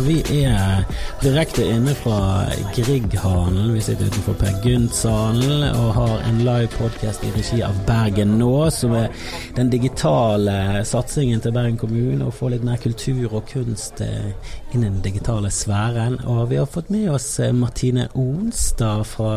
[0.00, 0.84] Ja, vi er
[1.20, 3.74] direkte inne fra Grieghallen.
[3.74, 8.70] Vi sitter utenfor Per Gynt-salen og har en live podcast i regi av Bergen nå,
[8.72, 9.10] som er
[9.58, 12.24] den digitale satsingen til Bergen kommune.
[12.24, 14.32] Å få litt mer kultur og kunst eh,
[14.72, 16.16] inn i den digitale sfæren.
[16.24, 19.34] Og vi har fått med oss eh, Martine Onstad fra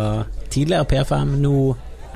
[0.47, 1.57] tidligere P5, nå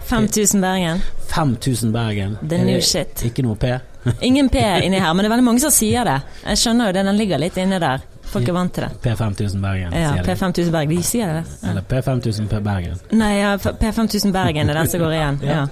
[0.07, 1.03] 5000 Bergen.
[1.33, 2.37] 5000 Bergen.
[2.47, 3.25] The new shit.
[3.27, 3.75] Ikke noe P?
[4.29, 6.21] Ingen P inni her, men det er veldig mange som sier det.
[6.45, 8.13] Jeg skjønner jo det, den ligger litt inne der.
[8.31, 8.89] Folk er vant til det.
[9.03, 10.31] P5000 Bergen, Ja, sier de.
[10.35, 10.89] P5000 Bergen.
[10.97, 11.43] De sier det.
[11.61, 11.69] Ja.
[11.71, 12.99] Eller P5000 P Bergen.
[13.11, 15.39] Nei, ja, P5000 Bergen er den som går igjen.
[15.47, 15.67] Ja.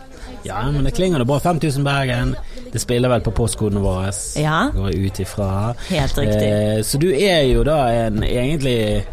[0.45, 1.39] Ja, men det klinger det bra.
[1.39, 2.35] 5000 Bergen.
[2.71, 4.11] Det spiller vel på postkodene våre.
[4.37, 4.69] Ja.
[4.75, 5.73] Går ut ifra.
[5.89, 6.51] Helt riktig.
[6.51, 9.03] Eh, så du er jo da en egentlig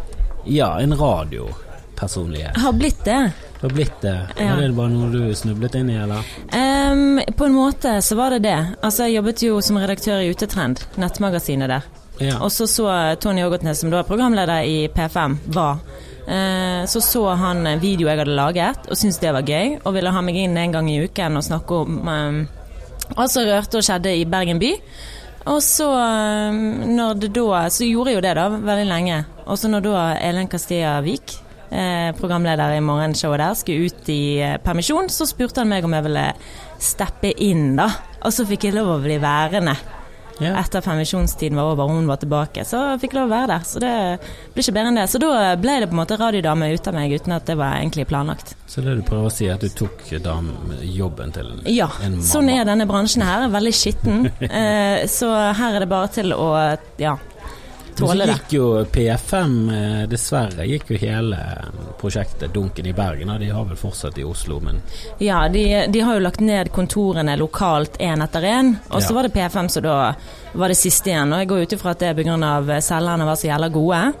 [0.45, 2.57] Ja, en radiopersonlighet.
[2.57, 3.31] Har blitt det.
[3.61, 4.15] Du har blitt det.
[4.37, 4.55] Ja.
[4.55, 6.23] Var det bare noe du snublet inn i, eller?
[6.51, 8.57] Um, på en måte så var det det.
[8.83, 11.87] Altså, jeg jobbet jo som redaktør i Utetrend, nettmagasinet der.
[12.21, 12.37] Ja.
[12.43, 12.87] Og så så
[13.21, 15.79] Tony Ågotnes, som da er programleder i P5, var.
[16.27, 19.93] Eh, så så han en video jeg hadde laget, og syntes det var gøy, og
[19.95, 22.37] ville ha meg inn en gang i uken og snakke om eh,
[23.17, 24.71] alt som rørte og skjedde i Bergen by.
[25.51, 29.25] Og så, eh, når det da Så gjorde jeg jo det, da, veldig lenge.
[29.45, 31.39] Og så når da Elen Castilla Vik,
[31.71, 35.93] eh, programleder i morgenshowet der, skulle ut i eh, permisjon, så spurte han meg om
[35.93, 36.33] jeg ville
[36.79, 37.89] steppe inn, da.
[38.23, 39.75] Og så fikk jeg lov å bli værende
[40.39, 40.55] ja.
[40.59, 42.65] etter permisjonstiden var over og hun var tilbake.
[42.67, 43.67] Så fikk jeg lov å være der.
[43.67, 43.93] Så det
[44.53, 45.07] blir ikke bedre enn det.
[45.11, 47.77] Så da ble det på en måte radiodame ut av meg, uten at det var
[47.79, 48.55] egentlig planlagt.
[48.69, 52.23] Så det du prøver å si, er at du tok jobben til Ja, en mamma?
[52.23, 53.49] Ja, sånn er denne bransjen her.
[53.53, 54.25] Veldig skitten.
[54.53, 56.45] Eh, så her er det bare til å
[57.01, 57.13] ja,
[57.97, 58.33] tåle det.
[58.37, 61.37] gikk jo P5, eh, dessverre, gikk jo hele
[62.01, 63.29] prosjektet Dunken i Bergen.
[63.29, 64.81] Og de har vel fortsatt i Oslo, men
[65.19, 68.75] Ja, de, de har jo lagt ned kontorene lokalt én etter én.
[68.89, 69.15] Og så Ja.
[69.15, 70.15] var det P5 som da
[70.53, 71.33] var det siste igjen.
[71.33, 72.81] Og jeg går ut ifra at det er pga.
[72.81, 74.13] selgerne var så jævla gode.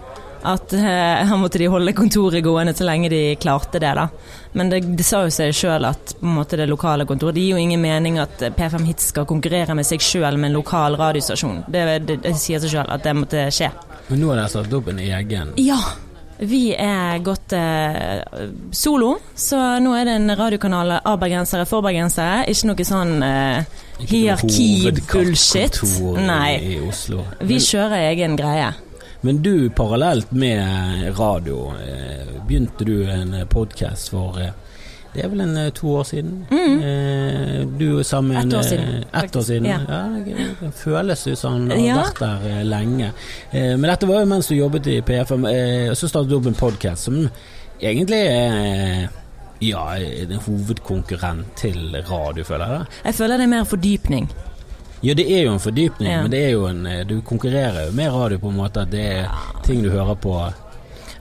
[0.43, 4.07] At eh, her måtte de holde kontoret gående så lenge de klarte det, da.
[4.53, 7.41] Men det, det sa jo seg sjøl at på en måte det lokale kontoret Det
[7.41, 10.99] gir jo ingen mening at P5 Hits skal konkurrere med seg sjøl med en lokal
[10.99, 11.63] radiostasjon.
[11.71, 13.71] Det, det, det sier seg sjøl at det måtte skje.
[14.09, 15.79] Men nå har dere satt opp en egen Ja.
[16.43, 18.19] Vi er gått eh,
[18.73, 22.43] solo, så nå er det en radiokanal av bergensere for bergensere.
[22.51, 25.77] Ikke noe sånn eh, hierarki-bullshit.
[26.17, 26.57] Nei.
[26.73, 27.23] i Oslo.
[27.45, 28.73] Vi kjører egen greie.
[29.25, 34.49] Men du, parallelt med radio, eh, begynte du en podkast for eh,
[35.13, 36.39] Det er vel en eh, to år siden?
[36.51, 37.77] Mm.
[37.77, 38.47] Du sammen Mm.
[38.49, 39.65] Ett år eh, siden, Et år siden.
[39.65, 39.79] Ja.
[39.87, 40.01] Ja.
[40.25, 41.95] det- føles jo som du har Ja.
[42.01, 43.11] vært der eh, lenge.
[43.53, 46.35] Eh, Men dette var jo mens du jobbet i PFM, eh, og så startet du
[46.37, 47.29] opp en podkast som
[47.81, 49.07] egentlig er
[49.61, 52.85] ja, en hovedkonkurrent til radio, føler jeg.
[53.05, 54.29] Jeg føler det er mer fordypning.
[55.03, 56.21] Ja, det er jo en fordypning, Ja.
[56.23, 58.91] men det er jo en eh, Du konkurrerer jo med radio på en måte at
[58.91, 59.27] det er
[59.65, 60.37] ting du hører på.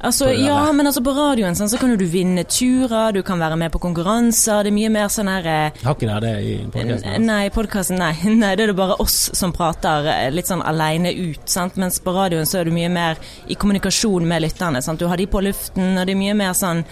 [0.02, 3.20] Altså, På ja, men altså på radioen sånn, så kan jo du vinne turer, du
[3.22, 4.64] kan være med på konkurranser.
[4.66, 7.26] Det er mye mer sånn her eh, Har ikke dere det i podkasten?
[7.28, 8.12] Nei, podkasten, nei.
[8.42, 8.54] nei.
[8.58, 11.42] Det er det bare oss som prater eh, litt sånn aleine ut.
[11.46, 11.78] Sant?
[11.78, 14.82] Mens på radioen så er du mye mer i kommunikasjon med lytterne.
[14.82, 14.98] Sant?
[14.98, 16.82] Du har de på luften, og det er mye mer sånn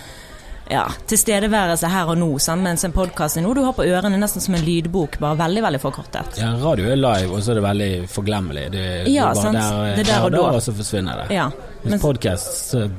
[0.71, 2.29] ja, tilstedeværelse her og nå.
[2.43, 2.63] Sant?
[2.63, 5.63] Mens en podkast er noe du har på ørene, nesten som en lydbok, bare veldig,
[5.67, 6.39] veldig forkortet.
[6.41, 8.65] Ja, radio er live, og så er det veldig forglemmelig.
[8.77, 9.53] Det, Ja, det er bare.
[9.53, 10.45] Der, Det er der og da.
[10.57, 11.35] og så forsvinner det.
[11.37, 11.49] Ja.
[11.83, 12.91] Mens Men, podkast, så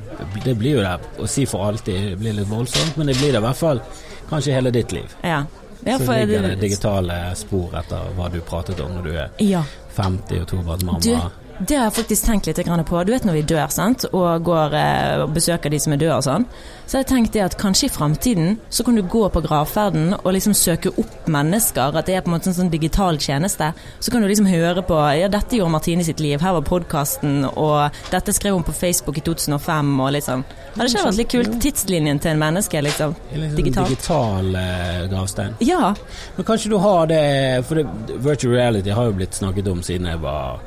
[0.44, 3.32] det blir jo det å si for alltid, det blir litt voldsomt, men det blir
[3.32, 3.80] det i hvert fall
[4.30, 5.16] kanskje hele ditt liv.
[5.22, 5.44] ja.
[5.84, 9.64] Ja, så ligger det digitale spor etter hva du pratet om når du er Ja.
[9.96, 11.00] 50 og tobarnsmamma.
[11.02, 11.10] Du,
[11.68, 13.04] det har jeg faktisk tenkt litt på.
[13.04, 14.04] Du vet når vi dør sant?
[14.12, 16.46] og går eh, og besøker de som er døde og sånn.
[16.86, 20.16] Så har jeg tenkt det at kanskje i framtiden så kan du gå på gravferden
[20.18, 21.96] og liksom søke opp mennesker.
[21.96, 23.70] At det er på en måte en sånn digital tjeneste.
[24.02, 26.40] Så kan du liksom høre på Ja, dette gjorde Martine sitt liv.
[26.42, 27.46] Her var podkasten.
[27.52, 29.94] Og dette skrev hun på Facebook i 2005.
[30.02, 30.44] Og sånn.
[30.74, 31.56] Hadde ikke det vært litt kult?
[31.62, 33.16] Tidslinjen til en menneske, liksom.
[33.32, 33.92] Liksom Digitalt.
[33.92, 35.56] Digital eh, gravstein.
[35.64, 35.94] Ja.
[36.36, 37.22] Men kanskje du har det
[37.68, 40.60] For det, virtual reality har jo blitt snakket om siden jeg var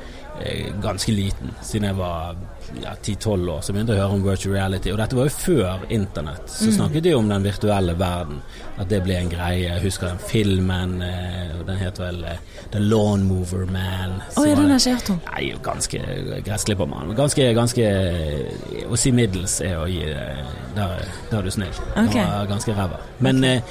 [0.82, 1.54] ganske liten.
[1.64, 2.36] Siden jeg var
[2.82, 4.92] ja, 10-12 år, så begynte jeg å høre om virtual reality.
[4.92, 6.44] Og dette var jo før internett.
[6.50, 8.40] Så snakket de om den virtuelle verden.
[8.76, 9.64] At det ble en greie.
[9.68, 10.96] Jeg husker den filmen.
[11.04, 12.40] Eh, den het vel eh,
[12.74, 14.18] The Lawnmover Man.
[14.20, 15.20] Å som ja, den har jeg hørt om.
[15.30, 16.02] Nei, ganske
[16.46, 17.14] gressklippermann.
[17.18, 20.96] Ganske, ganske eh, Å si middels er å gi eh, Der,
[21.30, 21.84] der er du snill.
[21.94, 22.22] Okay.
[22.22, 23.00] Var ganske ræva.
[23.24, 23.62] Men okay.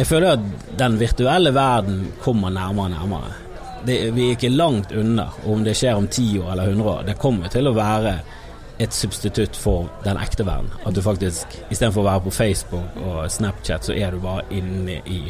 [0.00, 3.34] jeg føler at den virtuelle verden kommer nærmere og nærmere.
[3.86, 7.02] Det, vi er ikke langt unna, om det skjer om 10 år eller 100 år,
[7.06, 8.16] det kommer til å være
[8.78, 10.68] et substitutt for den ekte verden.
[10.84, 14.98] At du faktisk, istedenfor å være på Facebook og Snapchat, så er du bare inne
[15.06, 15.20] i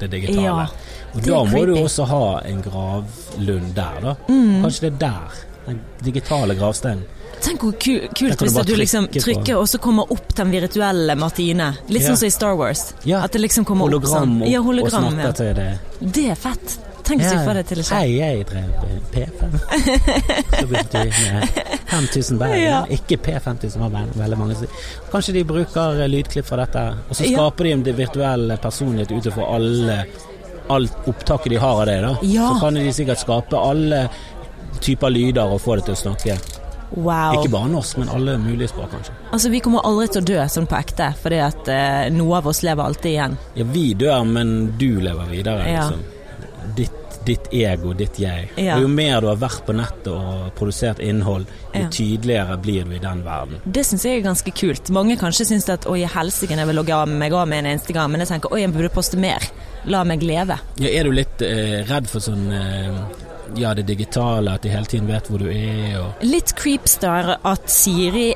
[0.00, 0.42] det digitale.
[0.44, 0.66] Ja,
[1.14, 4.16] og det da er må du også ha en gravlund der, da.
[4.28, 4.60] Mm.
[4.64, 7.02] Kanskje det er der Den digitale gravsteinen.
[7.40, 11.14] Tenk hvor ku kult hvis du du liksom trykker, og så kommer opp den virtuelle
[11.16, 11.74] Martine.
[11.88, 12.08] Litt Ja.
[12.08, 12.94] sånn som i Star Wars.
[13.04, 13.22] Ja.
[13.24, 14.42] At det liksom kommer opp sånn.
[14.42, 15.78] og, Ja, og snakker til det.
[16.00, 16.78] Det er fett.
[17.10, 17.98] Tenk hvis vi får det til å skje.
[17.98, 18.68] Hei, jeg drev
[19.10, 19.54] P5.
[20.60, 21.60] Så begynte vi med
[21.90, 22.62] 5000 Bergen.
[22.62, 22.80] Ja.
[22.94, 24.70] Ikke P5000 var veldig, veldig mange.
[25.10, 27.40] Kanskje de bruker eh, lydklipp fra dette, og så Ja.
[27.40, 30.00] skaper de en virtuell personlighet ut ifra alle
[30.70, 31.98] alt opptaket de har av det.
[32.04, 32.12] da.
[32.22, 32.52] Ja.
[32.54, 34.04] Så kan de sikkert skape alle
[34.80, 36.36] typer lyder og få det til å snakke.
[36.94, 37.36] Wow.
[37.38, 39.12] Ikke bare norsk, men alle mulige språk, kanskje.
[39.32, 42.48] Altså, vi kommer aldri til å dø sånn på ekte, fordi at eh, noe av
[42.50, 43.36] oss lever alltid igjen.
[43.58, 45.66] Ja, vi dør, men du lever videre.
[45.70, 45.84] Ja.
[45.90, 46.74] Liksom.
[46.78, 46.96] Ditt,
[47.30, 48.48] ditt ego, ditt jeg.
[48.60, 48.76] Ja.
[48.76, 51.88] Og jo mer du har vært på nettet og produsert innhold, jo Ja.
[51.94, 53.60] tydeligere blir du i den verden.
[53.64, 54.90] Det syns jeg er ganske kult.
[54.90, 57.94] Mange kanskje syns at oi, helsike, jeg vil logge av meg av med en eneste
[57.94, 59.40] gang, men jeg tenker oi, jeg burde poste mer.
[59.86, 60.58] La meg leve.
[60.82, 62.98] Ja, er du litt eh, redd for sånn eh,
[63.56, 67.70] ja, det digitale, at de hele tiden vet hvor du er og Litt creepstar at
[67.70, 68.28] Siri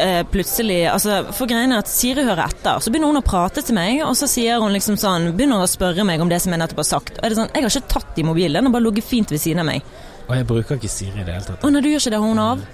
[0.00, 2.80] eh, plutselig altså, For greiene er at Siri hører etter.
[2.82, 5.70] Så begynner hun å prate til meg, og så sier hun liksom sånn Begynner å
[5.70, 7.18] spørre meg om det som jeg nettopp har sagt.
[7.18, 9.34] Og er det sånn, Jeg har ikke tatt i mobilen, den har bare ligget fint
[9.34, 9.86] ved siden av meg.
[10.28, 11.64] Og jeg bruker ikke Siri i det hele tatt.
[11.64, 12.66] Å nei, du gjør ikke det, har hun av?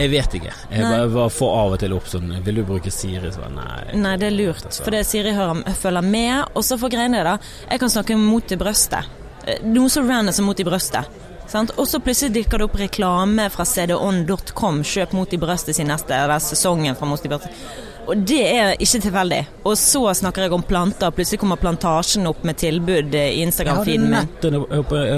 [0.00, 0.52] Jeg vet ikke.
[0.72, 0.98] Jeg Nei.
[1.12, 3.32] bare, får av og til opp sånn Vil du bruke Siri?
[3.34, 3.96] Så nei.
[4.00, 4.64] Nei, det er lurt.
[4.80, 6.54] For det Siri hører, følger med.
[6.56, 7.36] Og så for greiene da,
[7.68, 9.10] jeg kan snakke mot i brøstet.
[9.44, 11.20] Eh, Noe så random som mot i brøstet.
[11.76, 14.82] Og så plutselig dykker det opp reklame fra cdon.com.
[14.86, 17.62] Kjøp Mot i brøstet sin neste eller sesongen fra Mot i brøstet.
[18.10, 19.40] Og det er ikke tilfeldig.
[19.68, 24.08] Og så snakker jeg om planter, plutselig kommer Plantasjen opp med tilbud eh, i Instagram-feeden
[24.08, 24.16] min.
[24.16, 24.56] nett en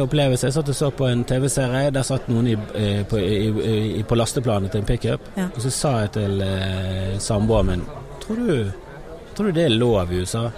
[0.02, 0.49] opplevelse.
[0.49, 1.93] Jeg satt og så på en TV-serie.
[1.94, 5.31] Der satt noen i, eh, på, i, på lasteplanet til en pickup.
[5.38, 5.49] Ja.
[5.55, 7.87] Og så sa jeg til eh, samboeren min
[8.23, 8.70] tror du,
[9.34, 10.49] tror du det er lov i USA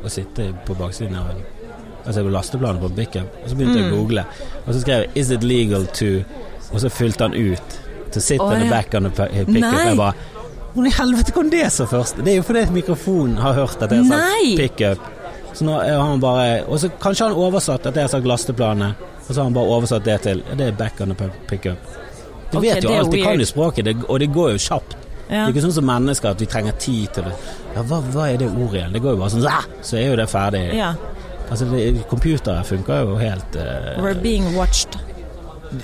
[0.00, 1.42] å sitte på baksiden av en
[2.06, 3.28] Altså på lasteplanet på pickup?
[3.44, 3.96] Og så begynte jeg å Mm.
[3.98, 4.24] google.
[4.66, 6.24] Og så skrev jeg 'Is it legal to'
[6.72, 7.80] Og så fylte han ut
[8.12, 8.70] 'To sit Å, on the ja.
[8.70, 9.86] back on the pickup'.
[9.86, 10.12] Jeg bare
[10.74, 12.16] Hvordan i helvete kom det så først?
[12.24, 14.98] Det er jo fordi mikrofonen har hørt at jeg har sagt pickup.
[15.54, 18.94] Så nå har han bare Og så kanskje han oversatt at jeg har sagt lasteplanet,
[19.28, 21.30] og så har han bare oversatt det til ja, Det er back on the pi-
[21.48, 21.78] pickup.
[22.52, 24.96] Du okay, vet jo alt, du kan jo språket, det, og det går jo kjapt.
[25.30, 25.46] Ja.
[25.46, 27.32] Det er ikke sånn som mennesker at vi trenger tid til det.
[27.76, 28.92] Ja, hva, hva er det ordet igjen?
[28.92, 30.74] Det går jo bare sånn Så er jo det ferdig.
[30.74, 30.94] Ja.
[31.50, 31.66] Altså,
[32.10, 34.98] Computere funker jo helt uh, We're being watched.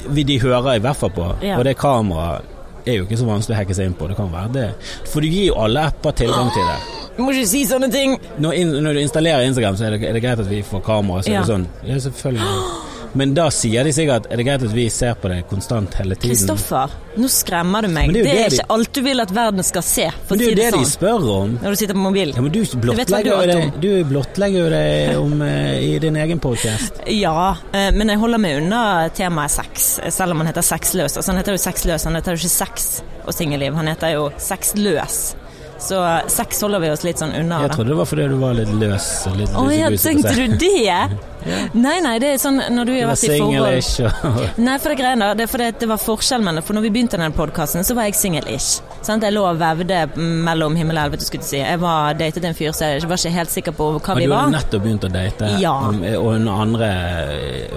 [0.09, 1.27] vi De hører i hvert fall på.
[1.43, 1.59] yeah.
[1.59, 2.43] Og det kameraet
[2.87, 4.07] er jo ikke så vanskelig å hacke seg inn på.
[4.11, 4.67] Det kan være det.
[5.11, 6.79] For du gir jo alle apper tilgang til det.
[7.17, 8.15] Du må ikke si sånne ting!
[8.39, 11.23] Når, når du installerer Instagram, så er det, er det greit at vi får kamera.
[11.25, 14.73] Så er det sånn, ja selvfølgelig Men da sier de sikkert Er det greit at
[14.75, 16.35] vi ser på det konstant hele tiden?
[16.37, 18.13] Kristoffer, nå skremmer du meg.
[18.13, 20.39] Det Det er jo er, de- ikke alt du vil at verden skal se, Men
[20.39, 20.91] det er jo det det de sånn.
[20.93, 21.59] spør om.
[21.63, 22.33] Når du sitter på mobil.
[22.35, 23.47] Ja, men du blottlegger jo
[23.81, 26.93] det, blottlegger det om, eh, i din egen podcast.
[27.07, 31.17] Ja, eh, men jeg holder meg unna temaet sex, selv om han heter Sexløs.
[31.17, 34.31] Altså, han heter jo Sexløs, han heter jo ikke Sex og singelliv, han heter jo
[34.39, 35.35] Sexløs.
[35.79, 35.99] Så
[36.33, 37.59] sex holder vi oss litt sånn unna.
[37.67, 39.27] Jeg trodde det var fordi du var litt løs.
[39.27, 41.19] Litt, Litt Å ja, tenkte du det?
[41.77, 44.77] Nei, nei, det er sånn når du Du har vært i forhold single-ish og Nei,
[44.83, 47.31] for det greiene det fordi at det var forskjell mellom For når vi begynte denne
[47.37, 48.81] podkasten, så var jeg singel-ish.
[49.07, 49.23] Sant?
[49.23, 51.61] Jeg lå og vevde mellom himmel og helvete, skulle jeg si.
[51.63, 54.27] Jeg var datet en fyr, så jeg var ikke helt sikker på hva vi var.
[54.27, 55.75] Men du hadde nettopp begynt å date, Ja.
[55.89, 56.91] og og hun andre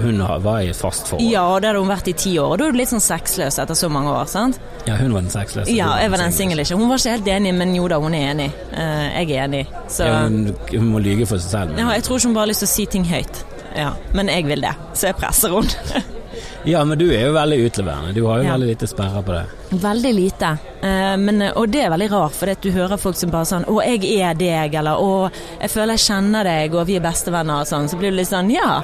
[0.02, 1.30] Hun var i fast forhold.
[1.30, 2.54] Ja, og det hadde hun vært i ti år.
[2.54, 4.60] Og da er du litt sånn sexløs etter så mange år, sant?
[4.88, 5.70] Ja, hun var den sexløse.
[5.76, 6.64] Ja, jeg var den single.
[6.64, 6.74] single-ish.
[6.80, 8.50] Hun var ikke helt enig, men jo da, hun er enig.
[8.74, 9.66] Eh, jeg er enig.
[9.92, 11.78] Så Ja, hun, hun må lyge for seg selv.
[11.78, 13.44] ja, jeg tror ikke hun bare har lyst til å si ting høyt.
[13.76, 16.04] Ja, Men jeg vil det, så jeg presser henne.
[16.72, 18.14] ja, men du er jo veldig utleverende.
[18.14, 18.54] Du har jo Ja.
[18.58, 19.46] veldig lite sperrer på det.
[19.84, 20.58] Veldig lite.
[20.82, 23.84] Eh, men, og det er veldig rart, for du hører folk som bare sånn 'Å,
[23.86, 27.68] jeg er deg', eller 'Å, jeg føler jeg kjenner deg', og 'vi er bestevenner', og
[27.68, 27.90] sånn.
[27.90, 28.82] Så blir du litt sånn Ja.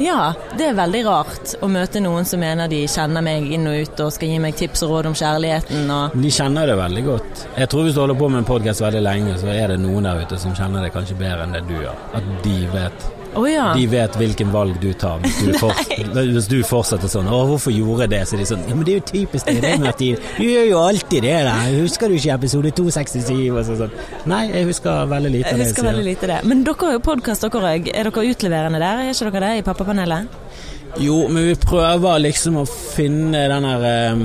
[0.00, 3.82] Ja, det er veldig rart å møte noen som mener de kjenner meg inn og
[3.82, 7.04] ut og skal gi meg tips og råd om kjærligheten og De kjenner det veldig
[7.04, 7.42] godt.
[7.58, 10.02] Jeg tror hvis du holder på med en podkast veldig lenge, så er det noen
[10.08, 12.00] der ute som kjenner det kanskje bedre enn det du gjør.
[12.16, 13.66] At de vet Å ja.
[13.78, 15.68] De vet hvilken valg du tar hvis du,
[16.34, 18.92] hvis du fortsetter sånn 'Å, hvorfor gjorde jeg det?' Så de sånn 'Ja, men det
[18.92, 20.18] er jo typisk deg, det, Martin.
[20.38, 21.54] Du gjør jo alltid det, da.
[21.76, 23.94] Husker du ikke episode 267?' Og så sånn.
[24.26, 26.40] Nei, jeg husker veldig lite Jeg av det husker veldig lite det.
[26.50, 27.90] Men dere har jo podkast, dere òg.
[27.94, 29.04] Er dere utleverende der?
[29.06, 30.40] Er ikke dere det i Pappapanelet?
[30.98, 34.24] Jo, men vi prøver liksom å finne den her um,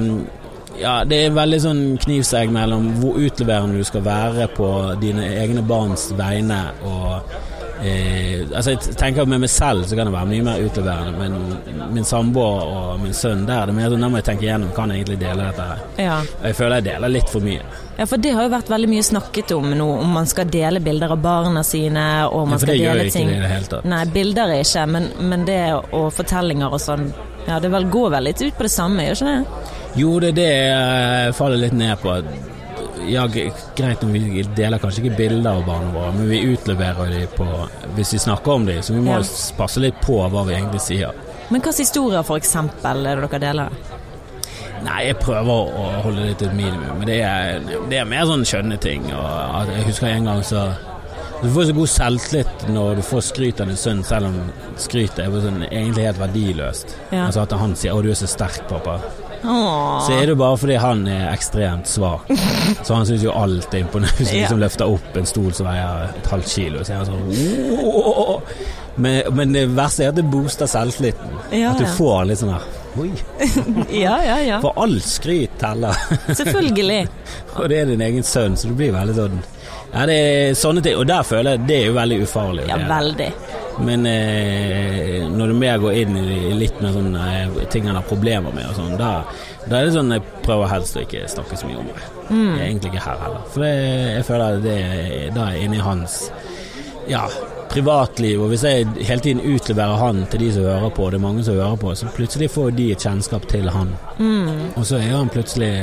[0.75, 4.67] Ja, det er veldig sånn knivsegg mellom hvor utleverende du skal være på
[4.99, 7.37] dine egne barns vegne og
[7.83, 11.89] eh, Altså, jeg tenker med meg selv så kan det være mye mer utleverende, men
[11.95, 14.71] min samboer og min sønn der, det er mer sånn, Da må jeg tenke igjennom,
[14.77, 15.81] kan jeg egentlig dele dette her?
[16.05, 16.19] Ja.
[16.39, 17.65] Og jeg føler jeg deler litt for mye.
[17.97, 20.79] ja, for det har jo vært veldig mye snakket om nå, om man skal dele
[20.83, 23.29] bilder av barna sine, og Ja, man for skal det gjør dele jeg ikke ting
[23.35, 23.85] i det hele tatt.
[23.91, 27.07] Nei, bilder er ikke, men, men det og fortellinger og sånn
[27.45, 29.71] Ja, det vel går vel litt ut på det samme, gjør ikke det?
[29.95, 32.15] Jo, det er det jeg faller litt ned på.
[33.11, 33.27] Ja,
[33.75, 37.45] greit om vi deler kanskje ikke bilder av barna våre, men vi utleverer dem på
[37.95, 39.23] Hvis vi snakker om dem, så vi må Ja.
[39.57, 41.11] passe litt på hva vi egentlig sier.
[41.49, 43.69] Men hvilke historier eksempel er det dere deler?
[44.85, 47.59] Nei, jeg prøver å holde det til et minimum, men det er,
[47.89, 49.07] det er mer sånn skjønne ting.
[49.13, 50.67] Og jeg husker en gang så
[51.43, 54.37] Du får så god selvtillit når du får skryt av din sønn, selv om
[54.77, 56.95] skrytet er sånn, egentlig helt verdiløst.
[57.11, 57.25] Ja.
[57.27, 59.01] Altså at han sier 'Å, du er så sterk, pappa'.
[59.47, 60.05] Åh.
[60.05, 62.29] Så er det bare fordi han er ekstremt svak.
[62.83, 64.29] Så han syns jo alt er imponerende.
[64.31, 64.45] Ja.
[64.45, 68.41] liksom løfter opp en stol som veier et halvt kilo, så er han sånn
[68.95, 71.33] men, men det verste er at det booster selvtilliten.
[71.51, 73.09] Ja, at du får litt sånn her Oi.
[74.05, 74.61] Ja, ja, ja.
[74.63, 75.97] For all skryt teller.
[76.31, 77.01] Selvfølgelig.
[77.59, 79.41] og det er din egen sønn, så du blir veldig sånn
[79.91, 80.95] Ja, det er sånne ting.
[80.99, 82.69] Og der føler jeg det er jo veldig ufarlig.
[82.71, 83.29] Ja, veldig.
[83.83, 88.07] Men eh, når du mer går inn i litt mer sånn eh, ting han har
[88.07, 89.25] problemer med og sånn, da,
[89.65, 92.05] da er det sånn jeg prøver helst å ikke snakke så mye om det.
[92.29, 92.37] Mm.
[92.37, 93.43] Jeg er egentlig ikke her heller.
[93.51, 93.73] For det,
[94.15, 94.79] jeg føler at det
[95.35, 96.21] da er inni hans
[97.11, 97.25] ja,
[97.73, 98.41] privatliv.
[98.41, 101.45] Og hvis jeg hele tiden utleverer han til de som hører på, det er mange
[101.45, 103.95] som hører på, så plutselig får de et kjennskap til han.
[104.19, 104.75] Mm.
[104.75, 105.73] Og så er han plutselig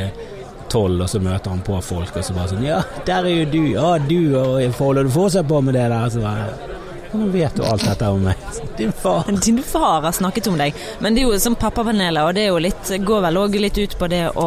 [0.73, 3.49] tolv, og så møter han på folk, og så bare sånn Ja, der er jo
[3.53, 3.63] du.
[3.75, 6.09] Ja, du, og holder du fortsatt på med det der?
[6.13, 6.72] Så bare «Ja,
[7.13, 8.37] Nå vet du alt dette om meg.
[8.79, 9.27] Din far.
[9.45, 12.53] Din far har snakket om deg, men det er jo som pappapanelet, og det er
[12.55, 14.47] jo litt, går vel òg litt ut på det å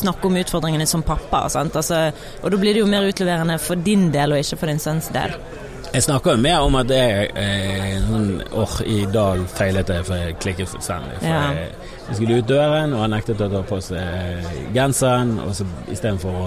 [0.00, 1.44] snakke om utfordringene som pappa.
[1.52, 1.76] Sant?
[1.76, 2.06] Altså,
[2.40, 5.10] og da blir det jo mer utleverende for din del, og ikke for din sønns
[5.12, 5.36] del.
[5.92, 10.16] Jeg snakker jo mer om at jeg eh, sånn, Åh, i dag feilet jeg, for
[10.16, 11.18] jeg klikket fullstendig.
[11.20, 11.42] For Ja.
[11.52, 11.74] jeg,
[12.08, 15.34] jeg skulle ut døren, og han nektet å ta på seg genseren.
[15.44, 16.38] Og så istedenfor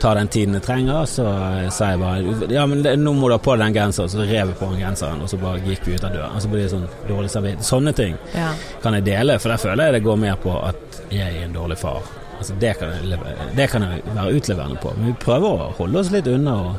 [0.00, 3.28] ta den tiden jeg trenger, så eh, sa jeg bare Ja, men det, nå må
[3.28, 4.08] du ha på deg den genseren.
[4.12, 6.34] Så rev jeg på den genseren, og så bare gikk vi ut av døren.
[6.36, 7.68] Og så blir det sånn dårlig samvittighet.
[7.68, 8.50] Sånne ting Ja.
[8.82, 11.52] kan jeg dele, for der føler jeg det går mer på at jeg er en
[11.56, 12.02] dårlig far.
[12.40, 14.92] Altså, det, kan jeg, leve- det kan jeg være utleverende på.
[14.96, 16.70] Men vi prøver å holde oss litt unna å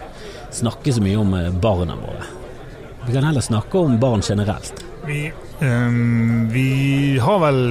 [0.52, 2.26] snakke så mye om eh, barna våre.
[3.06, 4.82] Vi kan heller snakke om barn generelt.
[5.06, 7.62] Vi, um, vi har vel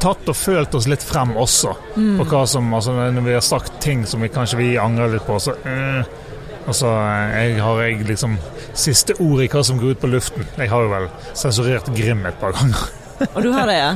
[0.00, 1.74] tatt og følt oss litt frem også.
[1.94, 5.26] På hva som, altså Når vi har sagt ting som vi kanskje vi angrer litt
[5.28, 6.02] på, så øh,
[6.70, 6.86] Altså,
[7.32, 8.34] jeg har jeg liksom
[8.76, 10.44] siste ord i hva som går ut på luften.
[10.60, 12.82] Jeg har jo vel sensurert Grim et par ganger.
[13.34, 13.88] Og du har det, ja?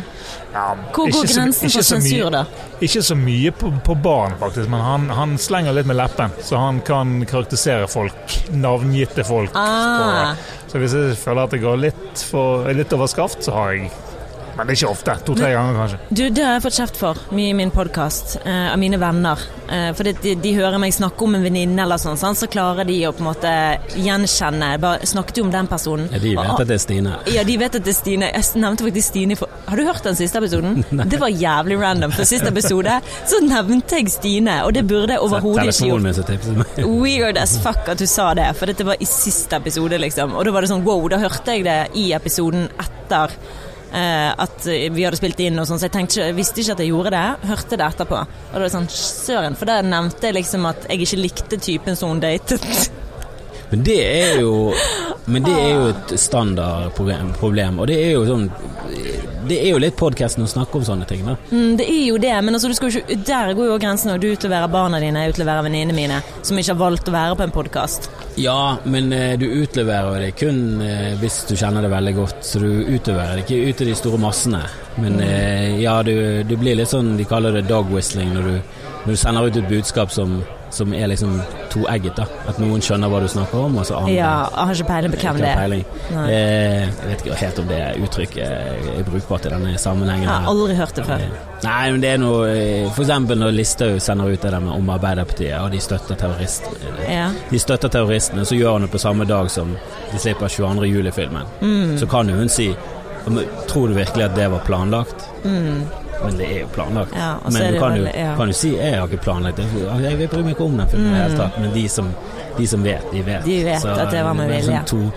[0.54, 0.64] Ja,
[0.96, 2.40] Hvor går grensen for sensur, da?
[2.82, 6.32] Ikke så mye på, på barn, faktisk, men han, han slenger litt med leppen.
[6.44, 9.54] Så han kan karakterisere folk, navngitte folk.
[9.54, 10.34] Ah.
[10.34, 13.72] på- Så hvis jeg føler at det går litt, for, litt over skaft, så har
[13.76, 13.92] jeg
[14.56, 15.14] Men det er ikke ofte.
[15.26, 15.98] To-tre ganger, kanskje.
[16.14, 19.40] Du, det har jeg fått kjeft for mye i min podkast eh, av mine venner.
[19.66, 22.86] Eh, for de, de hører meg snakke om en venninne eller sånn, sånn, så klarer
[22.86, 23.54] de å på en måte
[23.98, 26.06] gjenkjenne bare, Snakket jo om den personen?
[26.12, 27.16] Ja, de vet Og- at det er Stine.
[27.34, 28.30] Ja, de vet at det er Stine.
[28.34, 30.84] Jeg nevnte faktisk Stine for Har du hørt den siste episoden?
[31.14, 32.12] Det var jævlig random.
[32.14, 36.04] For siste episode så nevnte jeg Stine, og det burde jeg overhodet ikke Telefonen gjort.
[36.04, 36.86] min som tipset meg.
[37.04, 40.34] Weird as fuck at du sa det, for dette var i siste episode, liksom.
[40.36, 43.32] Og da var det sånn wow, da hørte jeg det i episoden etter
[43.94, 46.90] at vi hadde spilt inn og sånn, så jeg tenkte, jeg visste ikke at jeg
[46.90, 47.24] gjorde det.
[47.50, 48.20] Hørte det etterpå.
[48.24, 51.60] Og da var det sånn søren, for da nevnte jeg liksom at jeg ikke likte
[51.62, 52.66] typen som hun datet.
[53.70, 54.72] Men det er jo
[55.26, 58.42] Men det er jo et standardproblem, og det er jo sånn
[59.48, 61.36] Det er jo litt podkasten å snakke om sånne ting, da.
[61.50, 64.72] Mm, det er jo det, men altså, ikke, der går jo grensen når du utleverer
[64.72, 68.08] barna dine, jeg utleverer venninnene mine, som ikke har valgt å være på en podkast.
[68.40, 72.62] Ja, men eh, du utleverer det kun eh, hvis du kjenner det veldig godt, så
[72.62, 74.62] du utleverer det ikke ut til de store massene.
[74.96, 76.14] Men eh, ja, du,
[76.48, 79.60] du blir litt sånn, de kaller det dog whistling, når du, når du sender ut
[79.60, 80.38] et budskap som,
[80.74, 81.38] som er liksom
[81.72, 82.26] toegget, da.
[82.50, 85.20] At noen skjønner hva du snakker om, og så andre Ja, har ikke peiling på
[85.22, 85.74] hvem det er.
[86.24, 90.28] Eh, jeg vet ikke helt om det uttrykket er brukbart i denne sammenhengen.
[90.28, 91.26] Jeg har aldri hørt det før.
[91.64, 92.94] Nei, men det er noe F.eks.
[92.96, 96.94] For eksempel når Listhaug sender ut det der med om Arbeiderpartiet, og de støtter terroristene.
[97.08, 97.28] Ja.
[97.50, 99.72] De støtter terroristene, så gjør hun det på samme dag som
[100.12, 100.90] de slipper 22.
[100.90, 101.54] juli-filmen.
[101.60, 101.96] Mm.
[102.00, 102.74] Så kan jo hun si
[103.68, 105.22] Tror du virkelig at det var planlagt?
[106.24, 107.12] Men det er jo planlagt.
[107.12, 107.20] Mm.
[107.20, 108.34] Ja, men du kan, jo, veldig- ja.
[108.36, 110.02] kan jo si 'jeg har ikke planlagt det'.
[110.02, 111.60] Jeg vil bry meg ikke om den filmen i det hele tatt.
[111.60, 112.14] Men de som,
[112.58, 113.40] de som vet, de vet.
[113.40, 113.50] Mm.
[113.50, 114.82] De vet at det var med vilje.
[114.86, 115.10] sånn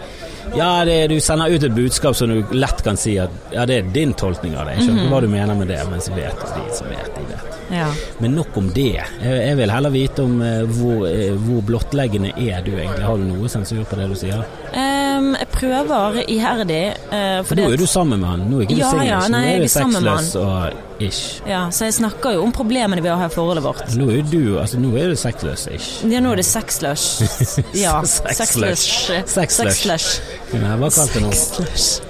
[0.55, 3.77] ja, det, du sender ut et budskap som du lett kan si at ja, det
[3.77, 4.77] er din tolkning av det.
[4.77, 5.13] Jeg skjønner mm -hmm.
[5.13, 7.57] hva du mener med det, men så vet de som vet, de vet.
[7.71, 7.87] Ja.
[8.17, 9.03] Men nok om det.
[9.21, 13.03] Jeg, jeg vil heller vite om uh, hvor, uh, hvor blottleggende er du egentlig.
[13.05, 14.43] Har du noe sensur på det du sier?
[14.73, 16.81] Eh, Ehm, jeg prøver iherdig.
[17.11, 19.07] Uh, For nå er du sammen med han, nå er ikke du Ja, singel.
[19.07, 21.41] ja, nei, nå er du sexless og ish.
[21.47, 23.83] Ja, så jeg snakker jo om problemene vi har i forholdet vårt.
[23.97, 25.89] Nå er du altså nå er du sexless ish.
[26.09, 27.07] Ja, nå er det sexless.
[27.83, 28.85] Ja, Sexless.
[29.09, 30.21] Hva Sexlush.
[30.51, 31.37] du det.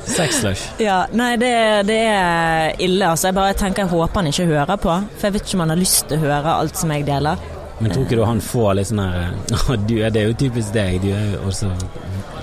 [0.07, 0.63] Sexlush.
[0.79, 1.51] Ja, nei, det,
[1.87, 3.27] det er ille, altså.
[3.31, 4.97] Jeg bare tenker jeg håper han ikke hører på.
[5.17, 7.37] For jeg vet ikke om han har lyst til å høre alt som jeg deler.
[7.79, 9.36] Men tror ikke du han får litt sånn her
[9.88, 11.69] du, Det er jo typisk deg, er Og så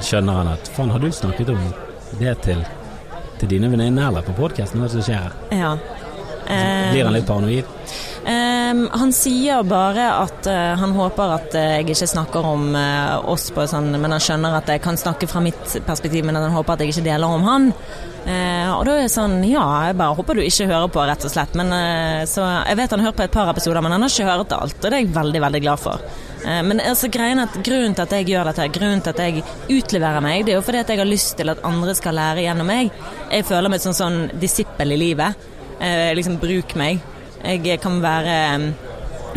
[0.04, 1.60] skjønner han at Faen, har du snakket om
[2.20, 2.60] det til,
[3.40, 4.78] til dine venninner eller på podkasten?
[4.80, 5.24] Hva er det som skjer?
[5.24, 5.58] her?
[5.58, 5.72] Ja.
[6.44, 7.64] Eh, Blir han litt paranoid?
[8.24, 13.20] Ehm, han sier bare at uh, han håper at uh, jeg ikke snakker om uh,
[13.28, 16.54] oss på sånn Men han skjønner at jeg kan snakke fra mitt perspektiv, men han
[16.54, 17.70] håper at jeg ikke deler om han.
[18.24, 21.26] Eh, og da er det sånn Ja, jeg bare håper du ikke hører på, rett
[21.28, 21.52] og slett.
[21.60, 21.68] Men
[22.30, 24.54] så Jeg vet han har hørt på et par episoder, men han har ikke hørt
[24.56, 26.00] alt, og det er jeg veldig, veldig glad for.
[26.44, 29.44] Eh, men altså, greien at grunnen til at jeg gjør dette, grunnen til at jeg
[29.72, 32.44] utleverer meg, det er jo fordi at jeg har lyst til at andre skal lære
[32.44, 32.92] gjennom meg.
[33.30, 35.50] Jeg føler meg som sånn disippel i livet.
[35.80, 37.02] Eh, liksom, bruk meg.
[37.44, 38.36] Jeg kan være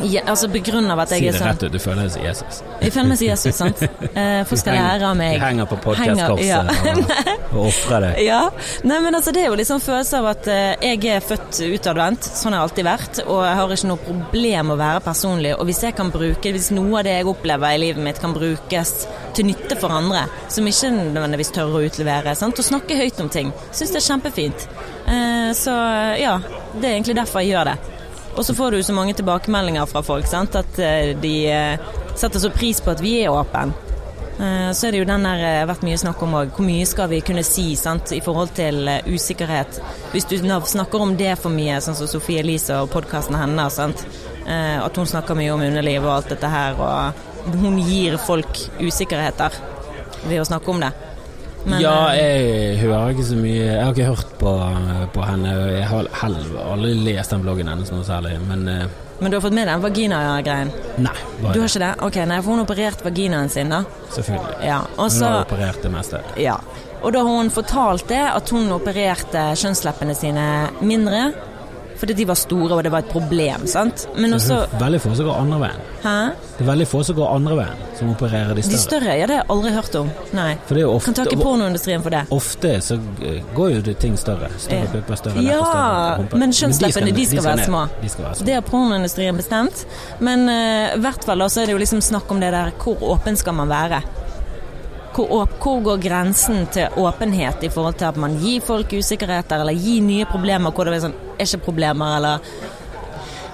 [0.04, 2.60] ja, altså av at jeg er sånn rett ut, du føler deg som Jesus.
[2.84, 3.86] Jeg føler meg som Jesus, sant.
[4.18, 5.36] Eh, folk skal lære av meg.
[5.38, 6.62] Du henger på podkastkorset ja.
[6.66, 7.12] og,
[7.54, 8.22] og ofrer deg.
[8.26, 8.40] Ja.
[8.88, 12.26] Nei, men altså, det er jo liksom følelse av at eh, jeg er født utadvendt.
[12.26, 13.20] Sånn har jeg alltid vært.
[13.26, 15.54] Og jeg har ikke noe problem å være personlig.
[15.58, 18.34] Og hvis jeg kan bruke, hvis noe av det jeg opplever i livet mitt kan
[18.38, 18.96] brukes
[19.38, 22.58] til nytte for andre, som ikke nødvendigvis tør å utlevere, sant?
[22.58, 24.66] og snakke høyt om ting, syns det er kjempefint.
[25.06, 25.78] Eh, så
[26.18, 26.40] ja,
[26.74, 27.78] det er egentlig derfor jeg gjør det.
[28.38, 30.56] Og så får du så mange tilbakemeldinger fra folk, sant?
[30.56, 31.80] at eh, de eh,
[32.16, 33.72] setter så pris på at vi er åpne.
[34.38, 36.52] Eh, Så er det jo den der vært mye snakk om òg.
[36.54, 39.82] Hvor mye skal vi kunne si sant, i forhold til usikkerhet?
[40.14, 43.80] Hvis du snakker om det for mye, sånn som Sofie Elise og podkasten hennes.
[44.48, 49.52] At hun snakker mye om underliv og alt dette her, og hun gir folk usikkerheter
[50.30, 50.94] ved å snakke om det.
[51.68, 54.54] Men, ja, eh, jeg hører ikke så mye Jeg har ikke hørt på,
[55.14, 55.56] på henne.
[55.76, 58.88] Jeg har heller aldri lest den bloggen hennes noe særlig, men eh,
[59.20, 60.70] men du har fått med den vagina-greien?
[61.02, 61.14] nei.
[61.42, 61.94] Bare Du har ikke det?
[62.06, 63.80] Ok, nei, for hun har operert vaginaen sin, da.
[64.14, 64.60] Selvfølgelig.
[64.68, 66.20] Ja, Også, Hun har operert det meste.
[66.38, 66.60] Ja.
[67.02, 70.46] Og da har hun fortalt det, at hun opererte kjønnsleppene sine
[70.86, 71.32] mindre.
[71.98, 74.08] Fordi de var store, og det var et problem, sant.
[74.18, 75.82] Men også Det er veldig få som går andre veien.
[76.04, 76.18] Hæ?
[76.58, 78.78] Det er veldig få som går andre veien, som opererer de større.
[78.78, 79.16] De større.
[79.18, 80.12] Ja, det har jeg aldri hørt om.
[80.38, 80.52] Nei.
[80.68, 82.24] For det er jo ofte, Kan takke pornoindustrien for det.
[82.32, 84.50] ofte så eh, går jo det ting større.
[84.58, 87.88] Større pupper, større Ja, lepper, større men kjønnsleppene, de små.
[88.02, 88.46] De skal være små.
[88.46, 89.86] Det har pornoindustrien bestemt.
[90.20, 93.02] Men i i hvert fall så er det jo liksom snakk om det der hvor
[93.14, 94.02] åpen skal man være?
[95.18, 99.74] Hvor, hvor går grensen til åpenhet i forhold til at man gir folk usikkerheter, eller
[99.74, 102.40] gir nye problemer hvor det er sånn Er ikke problemer, eller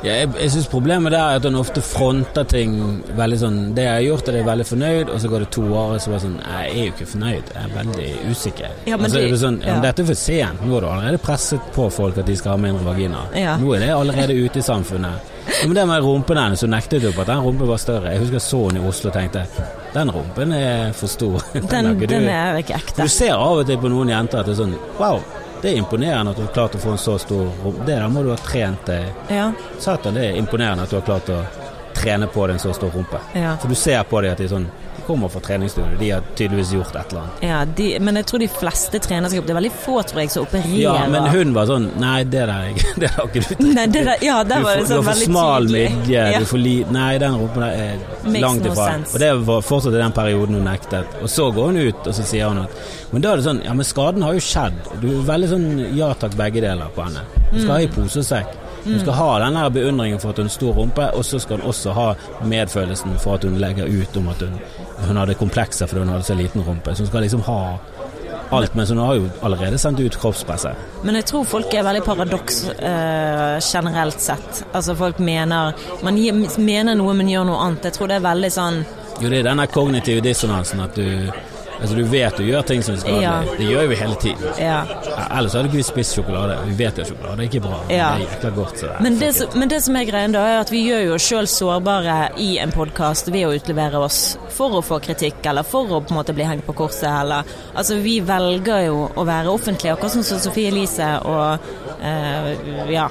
[0.04, 2.74] Ja, jeg jeg syns problemet der er at en ofte fronter ting
[3.16, 5.64] veldig sånn Det jeg har gjort, er jeg veldig fornøyd, og så går det to
[5.64, 8.74] år, og så bare sånn jeg er jo ikke fornøyd, jeg er veldig usikker.
[8.86, 9.80] Ja, men altså, så det- det sånn ja.
[9.88, 10.62] Dette er for sent.
[10.68, 13.24] Nå har du allerede presset på folk at de skal ha mindre vagina.
[13.34, 13.56] Ja.
[13.58, 15.32] Nå er det allerede ute i samfunnet.
[15.48, 18.12] Ja, men det med rumpen hennes, så nektet du på at den rumpen var større.
[18.14, 19.46] Jeg husker jeg så henne i Oslo og tenkte
[19.94, 21.42] den rumpen er for stor.
[21.72, 23.04] Den, ikke du- den er ikke ekte.
[23.04, 25.20] du ser av og til på noen jenter at det er sånn Wow,
[25.62, 27.86] det er imponerende at du har klart å få en så stor rumpe.
[27.86, 31.06] Det der må du ha trent deg Ja, Satan, det er imponerende at du har
[31.12, 31.42] klart å
[31.94, 33.20] trene på deg en så stor rumpe.
[33.38, 33.54] ja.
[33.62, 34.70] For du ser på dem at de er sånn
[35.08, 37.44] kommer fra treningsstudio, de har tydeligvis gjort et eller annet.
[37.48, 39.48] ja de, men jeg tror de fleste trener seg opp.
[39.48, 40.80] Det er veldig få, tror jeg, som opererer.
[40.82, 44.04] Ja, men hun var sånn Nei, det der er- det har ikke du Nei, det
[44.08, 45.34] der, ja, der var det sånn veldig tydelig.
[45.34, 46.40] du har for smal midje, Ja.
[46.40, 46.76] du får li...
[46.92, 48.90] Nei, den rumpen der er Makes langt ifra.
[48.98, 51.06] No Og det var fortsatt i den perioden hun nektet.
[51.22, 52.70] Og så går hun ut, og så sier hun at
[53.14, 54.74] Men da er det sånn Ja, men skaden har jo skjedd.
[55.02, 57.22] Du er veldig sånn ja takk, begge deler på henne.
[57.52, 57.86] Du skal ha Mm.
[57.86, 58.60] i pose og sekk.
[58.84, 61.70] Hun skal ha den beundringen for at hun har stor rumpe, og så skal hun
[61.70, 62.08] også ha
[62.44, 64.58] medfølelsen for at hun legger ut om at hun,
[65.08, 66.96] hun hadde komplekser fordi hun hadde så liten rumpe.
[66.96, 67.60] Så hun skal liksom ha
[68.54, 70.76] alt, men hun har jo allerede sendt ut kroppspresset.
[71.04, 74.64] Men jeg tror folk er veldig paradoks eh, generelt sett.
[74.74, 77.90] Altså folk mener Man gir, mener noe, men gjør noe annet.
[77.90, 78.84] Jeg tror det er veldig sånn
[79.22, 81.06] Jo, det er denne kognitive dissonansen at du
[81.84, 83.24] Altså, du vet du gjør ting som er skadelig.
[83.26, 83.34] Ja.
[83.60, 84.54] Det gjør vi hele tiden.
[84.58, 84.78] Ja.
[85.36, 86.56] Ellers hadde ikke vi spist sjokolade.
[86.70, 87.80] Vi vet jo at sjokolade er ikke bra.
[87.84, 88.10] men Ja.
[88.16, 88.78] Det er jækla godt.
[88.80, 91.06] Så det Men det, som- men det som er greien da, er at vi gjør
[91.06, 95.46] jo oss sjøl sårbare i en podkast ved å utlevere oss for å få kritikk,
[95.46, 97.44] eller for å på en måte bli hengt på korset, eller
[97.76, 101.60] Altså, vi velger jo å være offentlige, akkurat som Sofie Elise og
[102.02, 102.56] eh,
[102.94, 103.10] Ja.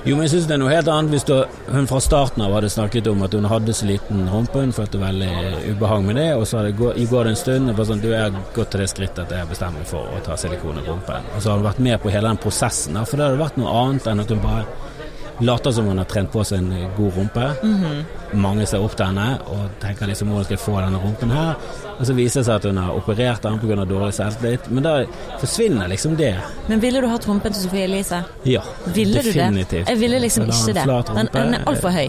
[0.00, 1.34] Jo, men jeg syns det er noe helt annet hvis du,
[1.68, 5.00] hun fra starten av hadde snakket om at hun hadde så liten rumpe, hun følte
[5.00, 5.28] veldig
[5.74, 8.08] ubehag med det, og så hadde gå, går det en stund og bare sånn Du,
[8.16, 11.28] har gått til det skrittet at jeg bestemmer meg for å ta silikon i rumpen.
[11.34, 13.74] Og så har hun vært med på hele den prosessen, for det hadde vært noe
[13.82, 14.64] annet enn at hun bare
[15.40, 17.46] later som hun har trent på seg en god rumpe.
[18.32, 21.54] Mange ser opp til henne og tenker liksom hvordan skal jeg få denne rumpen her?
[21.98, 23.84] Og så viser det seg at hun har operert den pga.
[23.84, 24.68] dårlig selvtillit.
[24.70, 24.94] Men da
[25.40, 26.34] forsvinner liksom det.
[26.68, 28.22] Men ville du hatt rumpen til Sofie Elise?
[28.44, 29.34] Ja, Ville du det?
[29.34, 29.88] definitivt.
[29.88, 30.86] Jeg ville liksom ikke det.
[31.14, 32.08] Den, den er altfor høy.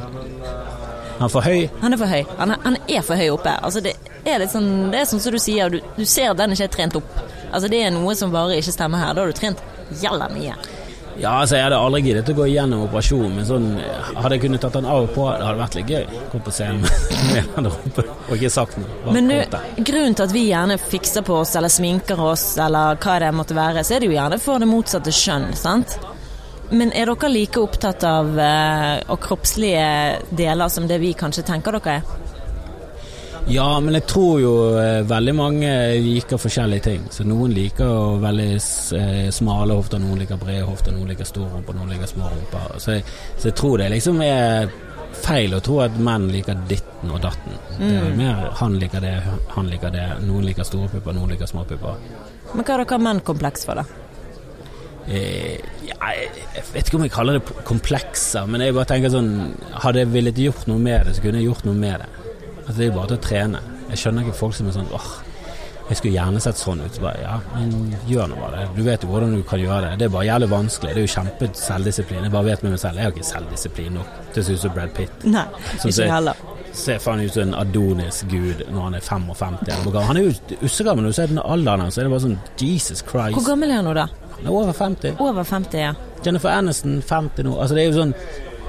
[1.21, 1.67] Han er for høy.
[1.81, 2.23] Han er for høy.
[2.39, 3.51] Han er, han er for høy oppe.
[3.61, 3.93] Altså det
[4.25, 6.65] er litt sånn Det er sånn som du sier, du, du ser at den ikke
[6.69, 7.11] er trent opp.
[7.51, 9.13] Altså det er noe som bare ikke stemmer her.
[9.13, 9.61] Da har du trent
[10.01, 10.55] jævla mye.
[11.19, 13.67] Ja, altså jeg hadde aldri giddet å gå igjennom operasjonen, men sånn
[14.15, 16.21] Hadde jeg kunnet tatt den av og på, det hadde vært litt gøy.
[16.31, 16.87] Gå på scenen
[18.29, 19.13] og ikke sagt noe.
[19.15, 19.37] Men du,
[19.81, 23.57] grunnen til at vi gjerne fikser på oss eller sminker oss eller hva det måtte
[23.57, 25.97] være, så er det jo gjerne for det motsatte skjønn, sant?
[26.71, 29.87] Men er dere like opptatt av uh, kroppslige
[30.31, 32.20] deler som det vi kanskje tenker dere er?
[33.49, 35.71] Ja, men jeg tror jo eh, veldig mange
[36.03, 37.07] liker forskjellige ting.
[37.11, 41.75] Så noen liker veldig eh, smale hofter, noen liker brede hofter, noen liker store rumper,
[41.79, 42.77] noen liker små rumper.
[42.77, 42.99] Så
[43.41, 44.69] så jeg tror det liksom er
[45.21, 47.57] feil å tro at menn liker ditten og datten.
[47.79, 49.15] Det er jo mer han liker det,
[49.55, 50.05] han liker det.
[50.27, 51.99] Noen liker store pupper, noen liker små pupper.
[52.53, 53.85] Men hva har dere menn kompleks for, da?
[55.11, 55.57] Eh,
[55.89, 59.31] ja, jeg vet ikke om jeg kaller det komplekser, men jeg bare tenker sånn
[59.81, 62.20] Hadde jeg villet gjort noe med det, så kunne jeg gjort noe med det.
[62.71, 63.59] Altså, det er jo bare til å trene.
[63.91, 65.09] Jeg skjønner ikke folk som er sånn åh,
[65.91, 66.93] jeg skulle gjerne sett sånn ut.
[66.95, 68.67] Så bare, ja, men gjør nå bare det.
[68.77, 69.97] Du vet jo hvordan du kan gjøre det.
[69.99, 70.93] Det er bare jævlig vanskelig.
[70.95, 72.23] Det er jo kjempe selvdisiplin.
[72.23, 74.63] Jeg bare vet med meg selv, jeg har ikke selvdisiplin nok til å se ut
[74.63, 75.25] som Brad Pitt.
[75.27, 75.43] Nei,
[75.75, 76.33] ikke ser- heller.
[76.71, 79.57] Ser faen ut som en Adonis-gud når han er 55.
[79.67, 80.07] eller hvor gammel.
[80.07, 83.01] Han er jo ussegammel, du ser den alderen hans, så er det bare sånn Jesus
[83.03, 83.35] Christ.
[83.35, 84.05] Hvor gammel er han nå, da?
[84.37, 85.17] Han er over 50.
[85.19, 85.93] Over 50, ja.
[86.23, 87.57] Jennifer Aniston 50 nå.
[87.59, 88.13] Altså det er jo sånn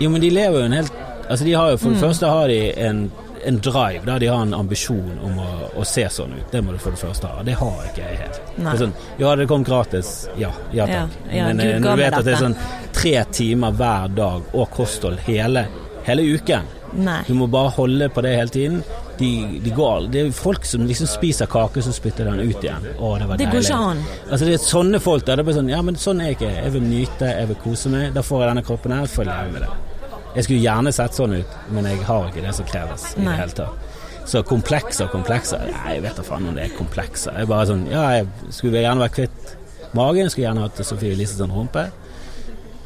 [0.01, 0.93] Jo, men de lever jo en helt
[1.31, 1.95] Altså de har jo For Mm.
[1.95, 3.13] det første har de en,
[3.45, 6.45] en drive der de har en ambisjon om å, å se sånn ut.
[6.53, 7.47] Det må du for det første ha.
[7.47, 8.43] Det har ikke jeg helt.
[8.83, 11.17] Sånn, ja, det kommet gratis, ja, ja takk.
[11.27, 12.59] Ja, ja, men eh, du vet at det er sånn
[12.93, 15.67] tre timer hver dag og kosthold hele,
[16.07, 17.23] hele uken Nei.
[17.27, 18.83] Du må bare holde på det hele tiden.
[19.19, 22.85] De, de går, det er folk som liksom spiser kake, så spytter den ut igjen.
[22.99, 24.03] Å, det var Det går ikke an.
[24.29, 26.53] Altså det er sånne folk der det blir sånn Ja, men sånn er jeg ikke.
[26.59, 28.11] Jeg vil nyte, jeg vil kose meg.
[28.17, 29.92] Da får jeg denne kroppen her, får jeg leve med det.
[30.33, 33.33] Jeg skulle gjerne sett sånn ut, men jeg har ikke det som kreves i Nei.
[33.35, 33.89] det hele tatt.
[34.29, 37.35] Så komplekser og komplekser Nei, jeg vet da faen om det er komplekser.
[37.41, 39.57] Jeg bare sånn Ja, jeg skulle gjerne vært kvitt
[39.99, 41.89] magen, skulle gjerne hatt Sofie Elise sånn rumpe.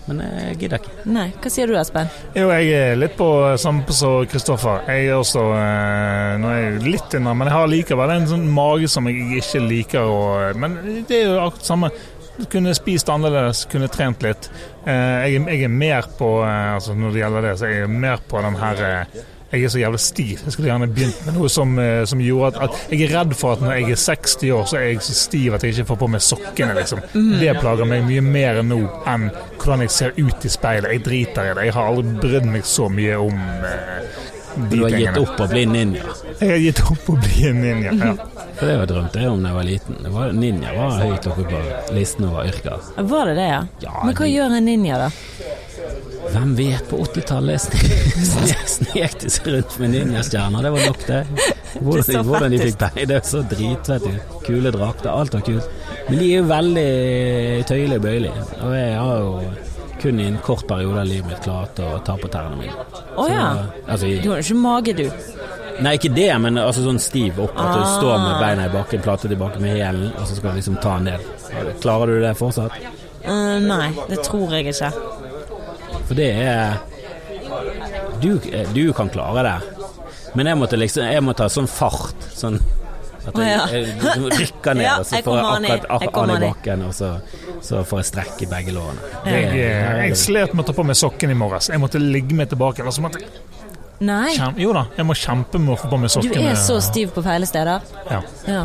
[0.07, 0.93] Men jeg gidder ikke.
[1.11, 1.27] Nei.
[1.43, 2.11] Hva sier du, Espen?
[2.37, 3.27] Jo, jeg er litt på
[3.59, 4.85] samme som Kristoffer.
[4.87, 8.45] Jeg er også eh, Nå er jeg litt innan, men jeg har likevel en sånn
[8.55, 10.21] mage som jeg ikke liker å
[10.63, 10.79] Men
[11.09, 11.91] det er jo akkurat samme.
[12.53, 14.51] Kunne spist annerledes, kunne trent litt.
[14.85, 14.93] Eh,
[15.31, 17.91] jeg, er- jeg er mer på eh, altså Når det gjelder det, så er jeg
[17.91, 20.41] mer på den her eh, jeg er så jævlig stiv.
[20.45, 21.77] Jeg skulle gjerne begynt med noe som,
[22.11, 24.77] som gjorde at, at Jeg er redd for at når jeg er 60 år, så
[24.81, 26.75] er jeg så stiv at jeg ikke får på meg sokkene.
[26.77, 27.01] liksom.
[27.15, 29.29] Det plager meg mye mer nå enn
[29.63, 30.91] hvordan jeg ser ut i speilet.
[30.97, 31.65] Jeg driter i det.
[31.71, 33.39] Jeg har aldri brydd meg så mye om
[33.71, 34.27] eh,
[34.71, 36.05] Du har gitt opp å bli ninja.
[36.41, 37.93] Jeg har gitt opp å bli en ninja.
[38.01, 38.13] Ja.
[38.57, 39.99] For det var drømte jeg om da jeg var liten.
[40.05, 41.61] Det var, ninja var høyt oppe på
[41.97, 42.89] listen over yrker.
[43.13, 43.61] Var det det, ja?
[43.85, 45.11] Ja, Men hva de- gjør en ninja, da?
[46.27, 47.63] Hvem vet, på 80-tallet
[48.77, 50.65] snek de seg rundt med ninjastjerner.
[50.67, 51.21] Det var nok, det.
[51.37, 53.07] Det Hvordan, så hvordan de fikk penger.
[53.13, 54.35] Det er så dritfett ut.
[54.47, 55.69] Kule drakter, alt var kult.
[56.09, 56.89] Men de er jo veldig
[57.69, 58.45] tøyelige og bøyelige.
[58.65, 59.31] Og jeg har jo
[60.07, 62.87] kun i en kort periode av livet mitt klart å ta på tærne mine.
[63.19, 63.47] Å ja.
[63.87, 65.07] altså, Du har jo ikke mage, du.
[65.83, 67.57] nei, ikke det, men altså sånn stiv opp.
[67.59, 67.95] At du Ah.
[67.99, 70.95] står med beina i bakken, plate tilbake med hælen, og så skal du liksom ta
[70.99, 71.81] den ned.
[71.83, 72.73] Klarer du det fortsatt?
[73.27, 74.93] Uh, nei, det tror jeg ikke.
[76.07, 76.77] For det er
[78.23, 78.39] Du,
[78.73, 79.57] du kan klare det.
[80.39, 82.29] Men jeg måtte liksom Jeg måtte ta sånn fart.
[82.33, 82.61] Sånn
[83.33, 86.85] at jeg, jeg rykker ned, Ja, og så får jeg akkurat Jeg an i bakken,
[86.87, 87.11] og så,
[87.65, 89.13] så får jeg strekk i begge lårene.
[89.27, 91.71] Jeg, jeg slet med å ta på meg sokken i morges.
[91.73, 92.85] Jeg måtte ligge meg tilbake.
[92.87, 93.23] Altså, måtte,
[93.99, 94.35] Nei.
[94.37, 97.15] kjem, jo da, jeg må kjempe med å få på meg Du er så stiv
[97.17, 97.85] på feile steder.
[98.11, 98.21] Ja.
[98.47, 98.65] Ja.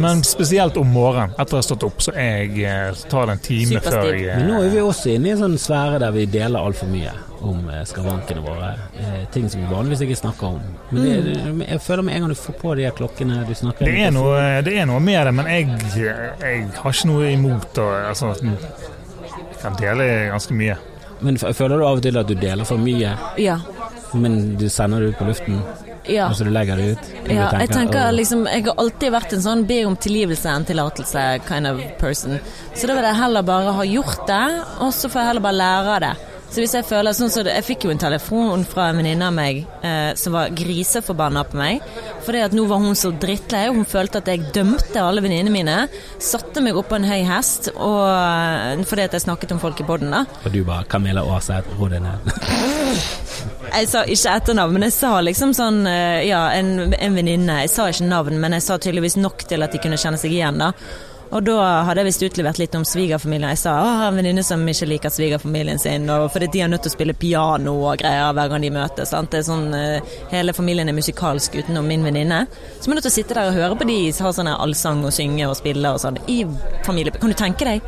[0.00, 3.42] Men spesielt om morgenen, etter å ha stått opp, så jeg eh, tar det en
[3.44, 3.98] time Superstiv.
[3.98, 6.24] før jeg Men nå er eh, vi også inne i en sånn sfære der vi
[6.32, 8.70] deler altfor mye om eh, skavankene våre.
[9.00, 10.60] Eh, ting som vi vanligvis ikke snakker om.
[10.90, 13.54] Men det, det, jeg føler med en gang du får på de her klokkene du
[13.56, 17.32] snakker det er, noe, det er noe med det, men jeg, jeg har ikke noe
[17.32, 20.76] imot å altså, Jeg kan dele ganske mye.
[21.20, 23.58] Men føler du av og til at du deler for mye, Ja.
[24.14, 25.62] Men du sender det ut på luften?
[26.08, 26.26] ja.
[26.28, 27.10] Altså du legger det ut?
[27.28, 30.48] Ja, tenker, jeg tenker «Åh, liksom Jeg har alltid vært en sånn be om tilgivelse
[30.50, 32.38] enn tillatelse kind of person.
[32.74, 34.44] Så da vil jeg heller bare ha gjort det,
[34.80, 36.29] og så får jeg heller bare lære av det.
[36.50, 39.34] Så hvis jeg føler sånn så Jeg fikk jo en telefon fra en venninne av
[39.34, 41.84] meg eh, som var griseforbanna på meg.
[42.26, 45.54] Fordi at nå var hun så drittlei, og hun følte at jeg dømte alle venninnene
[45.54, 45.76] mine.
[46.18, 49.80] Satte meg opp på en høy hest og, eh, fordi at jeg snakket om folk
[49.80, 50.24] i poden, da.
[50.42, 52.30] Og du bare Camilla Aarseth, ro deg ned.
[53.70, 57.60] Jeg sa ikke etternavn, men jeg sa liksom sånn eh, Ja, en, en venninne.
[57.62, 60.34] Jeg sa ikke navn, men jeg sa tydeligvis nok til at de kunne kjenne seg
[60.34, 60.72] igjen, da.
[61.30, 63.52] Og da hadde jeg visst utlevert litt om svigerfamilien.
[63.52, 66.64] Jeg sa å, jeg har en venninne som ikke liker svigerfamilien sin, og fordi de
[66.64, 69.12] er nødt til å spille piano og greier hver gang de møtes.
[69.14, 69.30] Sant?
[69.30, 72.42] Det er sånn, eh, hele familien er musikalsk utenom min venninne.
[72.80, 74.58] Så vi er nødt til å sitte der og høre på de har sånn her
[74.66, 76.42] allsang og synge og spille og sånn i
[76.86, 77.14] familie.
[77.14, 77.82] Kan du tenke deg?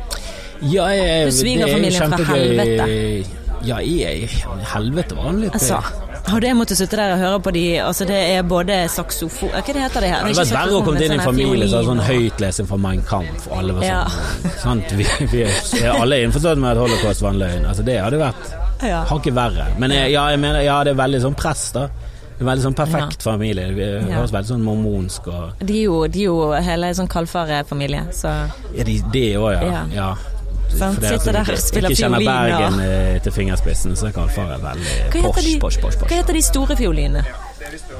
[0.63, 3.41] Ja, jeg, Du er svigerfamilien fra helvete.
[3.63, 4.27] Ja, jeg,
[4.73, 5.79] helvete var han litt Altså,
[6.25, 9.61] hadde jeg måttet sitte der og høre på de Altså, det er både saksofon Hva
[9.67, 10.23] det heter det her?
[10.23, 12.77] Det hadde vært verre å komme inn i en familie som har sånn høytlesing fra
[12.77, 14.03] Mein Kampf, alle var Ja.
[14.07, 14.95] sånn sant?
[14.97, 17.65] Vi, vi er, alle innforstått med at holocaust var en løgn.
[17.69, 19.03] Altså, det hadde vært Ja.
[19.07, 19.67] hakket verre.
[19.79, 21.87] Men jeg, ja, jeg mener, ja, det er veldig sånn press, da.
[22.43, 23.69] Veldig sånn perfekt familie.
[23.75, 24.17] Det Ja.
[24.17, 28.33] høres veldig sånn mormonsk og De er jo, de er jo hele sånn kaldfarefamilie, så
[28.75, 29.83] Ja, de, det òg, ja.
[29.93, 30.15] Ja.
[30.73, 30.79] Ja.
[30.79, 35.23] Sant, For sitter der spiller ikke kjenner Bergen eh, til fingerspissen, så er Kalfaret veldig
[35.29, 35.99] posh, posh, posh.
[36.03, 37.23] hva heter de store fiolinene?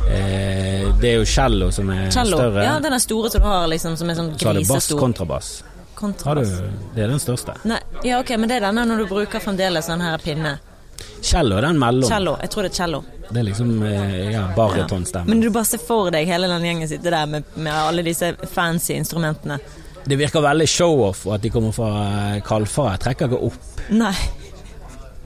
[0.09, 2.38] Eh, det er jo cello som er Cello.
[2.38, 2.65] større.
[2.65, 4.89] Ja, den er store som du har, liksom, som er sånn så har du bass,
[4.99, 5.53] kontrabass.
[5.95, 6.51] kontrabass.
[6.59, 7.55] Har du, det er den største.
[7.69, 10.57] Nei, ja, ok, men det er denne når du bruker fremdeles sånn her pinne.
[11.23, 12.09] Cello er den mellom.
[12.09, 12.36] Cello.
[12.41, 13.03] Jeg tror det er cello.
[13.29, 15.29] Det er liksom eh, ja, barytonstemme.
[15.31, 18.33] Men du bare ser for deg hele den gjengen sitte der med, med alle disse
[18.51, 19.57] fancy instrumentene.
[20.03, 21.91] Det virker veldig show-off, at de kommer fra
[22.35, 23.83] eh, Kalfaret trekker ikke opp.
[23.95, 24.15] Nei.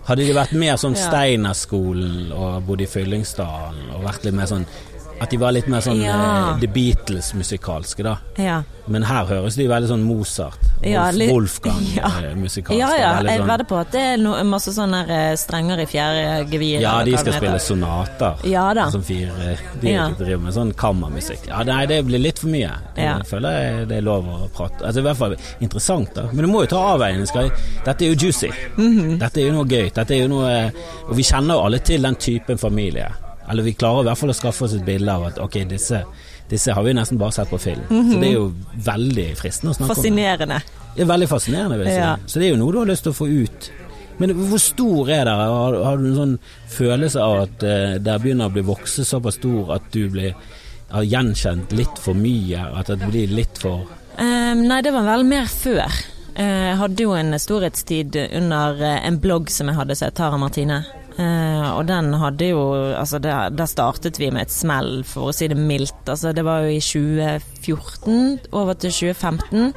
[0.07, 1.07] Hadde de vært mer sånn Ja.
[1.09, 4.67] Steinerskolen og bodd i Fyllingsdalen og vært litt mer sånn
[5.19, 6.53] At de var litt mer sånn Ja.
[6.53, 8.17] eh, The Beatles-musikalske, da.
[8.38, 8.62] Ja.
[8.88, 11.08] Men her høres de veldig sånn Mozart, Ja.
[11.12, 12.77] Wolfgang-musikalske.
[12.80, 13.27] Ja ja, Sånn.
[13.32, 16.80] jeg vedder på at det er no, masse sånne eh, strenger i fjerde gevir.
[16.82, 18.45] Ja, de skal spille sonater.
[18.47, 18.86] Ja da.
[18.93, 21.47] Som fire, de driver med sånn kammermusikk.
[21.49, 22.71] Ja, nei, det blir litt for mye.
[22.95, 26.27] Jeg føler jeg det er lov å prate Altså i hvert fall interessant, da.
[26.32, 27.51] Men du må jo ta avveiningen.
[27.86, 28.49] Dette er jo juicy.
[28.77, 29.17] Mhm.
[29.19, 29.89] Dette er jo noe gøy.
[29.93, 30.71] Dette er jo noe
[31.10, 33.08] Og vi kjenner jo alle til den typen familie.
[33.49, 36.01] Eller vi klarer i hvert fall å skaffe oss et bilde av at ok, disse,
[36.51, 37.83] disse har vi nesten bare sett på film.
[37.89, 38.47] Så det er jo
[38.88, 39.95] veldig fristende å snakke om.
[39.95, 40.01] det.
[40.01, 40.62] Fascinerende.
[40.97, 42.01] Det er veldig fascinerende, vil jeg si.
[42.03, 42.15] Ja.
[42.27, 43.69] Så det er jo noe du har lyst til å få ut.
[44.17, 45.47] Men hvor stor er dere?
[45.53, 46.38] Har, har du en sånn
[46.73, 50.33] følelse av at uh, dere begynner å bli vokse såpass stor at du blir
[50.89, 52.63] har gjenkjent litt for mye?
[52.79, 53.83] At det blir litt for
[54.17, 55.99] um, nei, det var vel mer før.
[56.33, 60.17] Eh, Jeg hadde jo en storhetstid under eh, en blogg som jeg hadde, som het
[60.17, 60.79] Tara Martine.
[61.17, 62.60] Eh, og den hadde jo
[62.93, 66.06] Altså, der startet vi med et smell, for å si det mildt.
[66.06, 69.73] Altså, det var jo i 2014 over til 2015.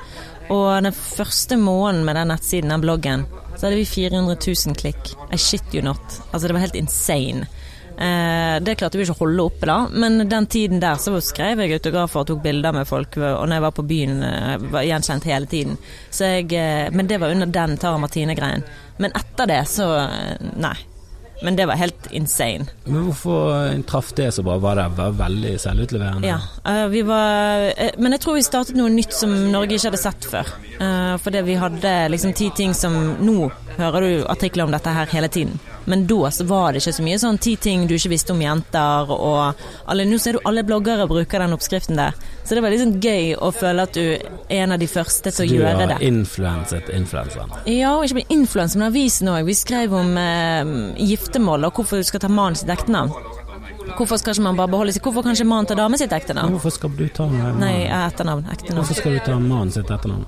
[0.50, 3.24] Og den første måneden med den nettsiden, den bloggen,
[3.56, 5.14] så hadde vi 400 000 klikk.
[5.32, 6.02] I shit you not.
[6.32, 7.46] Altså, det var helt insane.
[8.00, 11.60] Eh, det klarte vi ikke å holde oppe, da, men den tiden der så skrev
[11.60, 13.18] jeg autografer og tok bilder med folk.
[13.20, 15.80] Og når jeg var på byen, jeg var gjenkjent hele tiden.
[16.08, 18.64] Så jeg, eh, men det var under den Tara Martine-greien.
[19.00, 20.76] Men etter det så eh, Nei.
[21.42, 22.66] Men det var helt insane.
[22.84, 24.58] Men hvorfor eh, traff det så bra?
[24.60, 26.28] Var det var veldig selvutleverende?
[26.28, 26.38] Ja.
[26.68, 30.02] eh, vi var eh, Men jeg tror vi startet noe nytt som Norge ikke hadde
[30.02, 30.52] sett før.
[31.20, 35.28] Fordi vi hadde liksom ti ting som Nå hører du artikler om dette her hele
[35.32, 35.58] tiden.
[35.90, 38.40] Men da så var det ikke så mye sånn ti ting du ikke visste om
[38.44, 39.58] jenter, og
[39.90, 42.14] alle, nå ser du alle bloggere bruker den oppskriften der.
[42.46, 45.44] Så det var liksom gøy å føle at du er en av de første til
[45.44, 45.88] å gjøre det.
[45.90, 47.52] Du har influenset influenseren.
[47.70, 49.44] Ja, og ikke bare influenser, men avisen òg.
[49.50, 50.72] Vi skrev om eh,
[51.10, 53.14] giftermål og hvorfor du skal ta mannen sitt ektenavn.
[53.96, 56.52] Hvorfor skal ikke man bare beholde sitt Hvorfor kan ikke mannen ta damen sitt ektenavn?
[56.54, 58.44] Hvorfor skal du ta med Nei, etternavn.
[58.52, 58.78] Ektenavn.
[58.84, 60.26] Hvorfor skal du ta mannen sitt etternavn?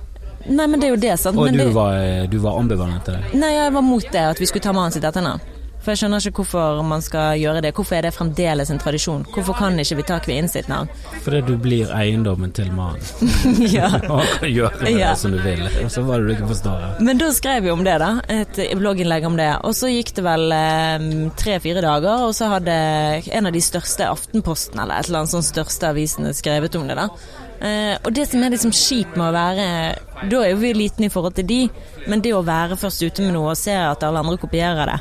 [0.48, 1.38] Nei, men det er jo det, sant.
[1.38, 3.38] Og Men du det, var, eh, du var ambivalent til det?
[3.38, 5.38] nei, jeg var mot det, at vi skulle ta mannen sitt etternavn.
[5.82, 7.72] For jeg skjønner ikke hvorfor man skal gjøre det.
[7.74, 9.24] Hvorfor er det fremdeles en tradisjon?
[9.34, 10.86] Hvorfor kan ikke vi ta kvinnen sitt navn?
[11.24, 13.02] Fordi du blir eiendommen til mannen.
[13.76, 13.88] ja.
[14.12, 15.10] Og kan gjøre med Ja.
[15.10, 15.64] det som du vil.
[15.82, 16.86] Og så var det du ikke forstår.
[17.02, 18.12] Men da skrev vi om det, da.
[18.30, 19.50] Et blogginnlegg om det.
[19.66, 20.54] Og så gikk det vel
[21.42, 22.78] tre-fire dager, og så hadde
[23.34, 26.98] en av de største Aftenposten, eller et eller annet sånn største avisene, skrevet om det,
[26.98, 27.08] da.
[27.62, 29.66] Uh, og det som er liksom kjipt med å være
[30.26, 31.60] Da er jo vi liten i forhold til de,
[32.10, 34.96] men det å være først ute med noe og se at alle andre kopierer det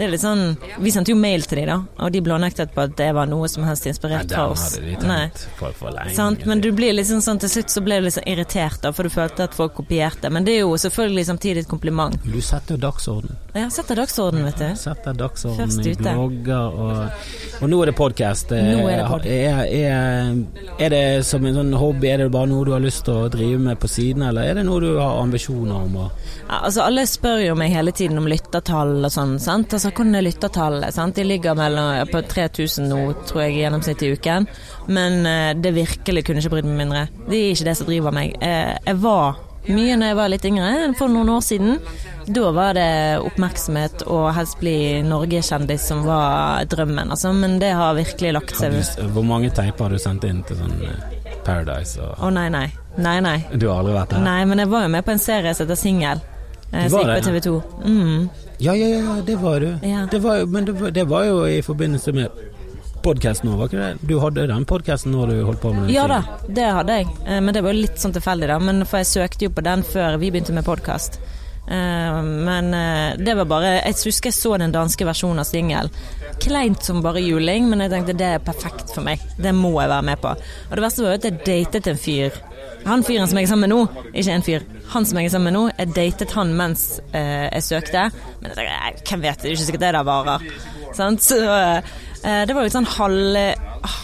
[0.00, 2.86] Det er litt sånn Vi sendte jo mail til de da, og de blånektet på
[2.86, 4.78] at det var noe som helst inspirert fra oss.
[5.04, 5.26] Nei.
[5.58, 6.14] for, for lenge.
[6.16, 6.46] Sant?
[6.48, 9.12] Men du blir liksom sånn til slutt så ble du sånn irritert, da, for du
[9.12, 10.30] følte at folk kopierte.
[10.32, 12.16] Men det er jo selvfølgelig samtidig et kompliment.
[12.24, 13.36] Du setter jo dagsorden.
[13.52, 14.66] Ja, setter dagsorden, vet du.
[14.78, 16.14] Setter dagsorden Først i ute.
[16.14, 18.52] blogger og Og nå er det podkast.
[18.56, 18.80] Er
[19.20, 20.36] Er, er,
[20.80, 23.28] er det som en sånn hobby, er det bare noe du har lyst til å
[23.28, 26.26] drive med på siden, eller er det noe du har ambisjoner om Og...
[26.48, 29.36] Ja, altså Alle spør jo meg hele tiden om lyttertall og sånn.
[29.42, 29.74] sant?
[29.76, 30.94] Altså Hvordan er lyttertallet?
[30.94, 31.14] sant?
[31.16, 34.46] De ligger mellom, på 3000 nå, tror jeg, i gjennomsnitt i uken.
[34.88, 37.04] Men eh, det virkelig kunne ikke brydd meg mindre.
[37.28, 38.34] Det er ikke det som driver meg.
[38.42, 41.76] Eh, jeg var mye når jeg var litt yngre, for noen år siden.
[42.30, 42.86] Da var det
[43.26, 44.74] oppmerksomhet og helst bli
[45.04, 47.32] norgeskjendis som var drømmen, altså.
[47.36, 48.76] Men det har virkelig lagt seg
[49.12, 52.66] Hvor mange teiper har du sendt inn til sånn eh, Paradise og Å nei, nei.
[53.00, 53.36] Nei, nei.
[53.54, 54.24] Du har aldri vært der?
[54.24, 56.20] Nei, men jeg var jo med på en serie som heter Singel.
[56.72, 57.54] Eh, Du som var gikk på TV 2.
[57.84, 58.28] Mm.
[58.60, 59.70] Ja, ja, ja, det var du.
[59.86, 60.06] Ja.
[60.10, 62.28] Det var, men det var, det var jo i forbindelse med
[63.00, 64.08] podkasten nå, var ikke det?
[64.10, 65.94] Du hadde den podkasten når du holdt på med den?
[65.94, 66.18] Ja da,
[66.48, 67.06] det hadde jeg.
[67.24, 68.58] Eh, Men det var jo litt sånn tilfeldig, da.
[68.60, 71.16] Men for jeg søkte jo på den før vi begynte med podkast.
[71.70, 75.90] Men eh, det var bare Jeg husker jeg så den danske versjonen av singel.
[76.42, 79.22] Kleint som bare juling, men jeg tenkte det er perfekt for meg.
[79.38, 80.34] Det må jeg være med på.
[80.34, 82.40] Og det verste var jo at jeg datet en fyr.
[82.86, 84.66] Han fyren som jeg er sammen med nå, ikke en fyr.
[84.94, 88.06] Han som jeg er sammen med nå, jeg datet han mens eh, jeg søkte.
[88.40, 90.46] Men jeg tenkte, hvem vet, det er ikke sikkert det der varer.
[90.96, 91.22] Sant?
[91.22, 93.36] Så eh, det var et sånn halv,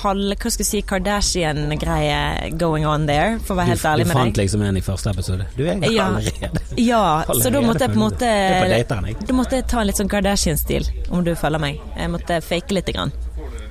[0.03, 4.17] halv hva skal jeg si, Kardashian-greie going on there, for å være helt ærlig med
[4.17, 4.17] deg.
[4.17, 5.47] du fant liksom en i første episode.
[5.57, 6.07] Du er Ja.
[6.07, 9.27] allerede Ja, så da måtte jeg på en måte på.
[9.27, 11.81] Da måtte jeg ta en litt sånn Kardashian-stil, om du følger meg.
[11.97, 13.13] Jeg måtte fake lite grann.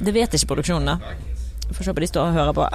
[0.01, 0.99] Det vet ikke produksjonen, da.
[1.73, 2.65] Får se på de står og hører på.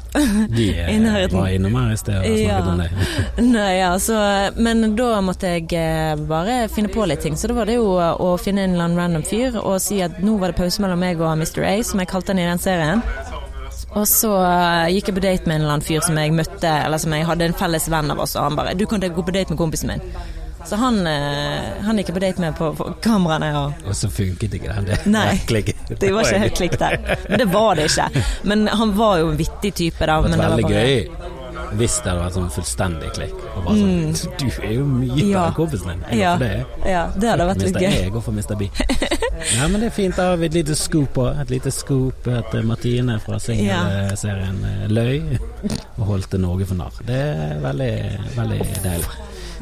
[0.57, 2.59] De er, var innom her i sted og snakket Ja.
[2.67, 2.91] om deg.
[3.55, 4.17] Nei, ja, så,
[4.59, 7.37] men da måtte jeg eh, bare finne på litt ting.
[7.39, 10.19] Så da var det jo å finne en eller annen random fyr og si at
[10.25, 11.63] nå var det pause mellom meg og Mr.
[11.65, 13.05] A, som jeg kalte han i den serien.
[13.95, 16.75] Og så eh, gikk jeg på date med en eller annen fyr som jeg møtte,
[16.85, 19.23] eller som jeg hadde en felles venn av oss, og han bare 'Du kan gå
[19.23, 20.05] på date med kompisen min'.
[20.67, 23.49] Så han, eh, han gikk på date med på, på kameraene.
[23.59, 24.85] og Og så funket ikke den.
[24.91, 25.41] Det, Nei.
[25.99, 26.99] Det var ikke helt klikk der.
[27.29, 28.25] Men det var det ikke.
[28.45, 30.21] Men han var jo en vittig type, da.
[30.23, 31.37] Det Men veldig det var gøy
[31.79, 33.35] hvis det hadde vært sånn fullstendig klikk.
[33.55, 35.31] Og bare sånn, Du er jo mye bedre Mm.
[35.31, 35.43] Ja.
[35.55, 36.01] kompisen din.
[36.11, 36.91] Jeg Ja, går for det.
[36.91, 37.91] ja, det hadde vært litt gøy.
[37.95, 38.55] Jeg går for Mr.
[38.59, 38.71] B.
[39.55, 40.17] Ja, men det er fint.
[40.17, 41.41] Da har vi et lite scoop òg.
[41.41, 44.89] Et lite scoop at eh, Martine fra singelserien ja.
[44.89, 45.39] løy
[45.99, 46.93] og holdt Norge for narr.
[47.07, 47.93] Det er veldig,
[48.37, 49.07] veldig deilig.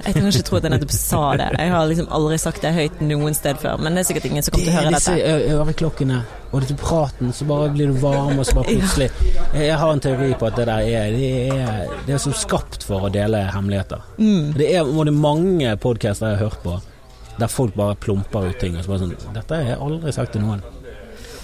[0.05, 1.47] Jeg kan ikke tro at jeg nettopp sa det.
[1.59, 3.81] Jeg har liksom aldri sagt det høyt noen sted før.
[3.83, 5.55] Men det er sikkert ingen som kommer til å høre disse dette.
[5.57, 9.09] øreklokkene og dette praten, så bare blir du varm, og så bare plutselig
[9.53, 12.87] Jeg har en teori på at det der er Det er, det er som skapt
[12.89, 14.07] for å dele hemmeligheter.
[14.17, 14.55] Mm.
[14.57, 16.79] Det er både mange podcaster jeg har hørt på
[17.39, 20.33] der folk bare plumper ut ting og så bare sånn Dette har jeg aldri sagt
[20.35, 20.65] til noen.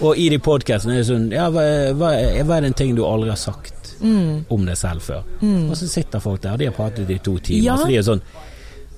[0.03, 1.63] Og i de podkastene er det sånn Ja, hva,
[1.95, 2.11] hva,
[2.43, 4.45] hva er den ting du aldri har sagt Mm.
[4.51, 5.23] om det selv før?
[5.43, 7.77] Og så sitter folk der, og de har pratet i to timer, Ja.
[7.77, 8.23] så de er sånn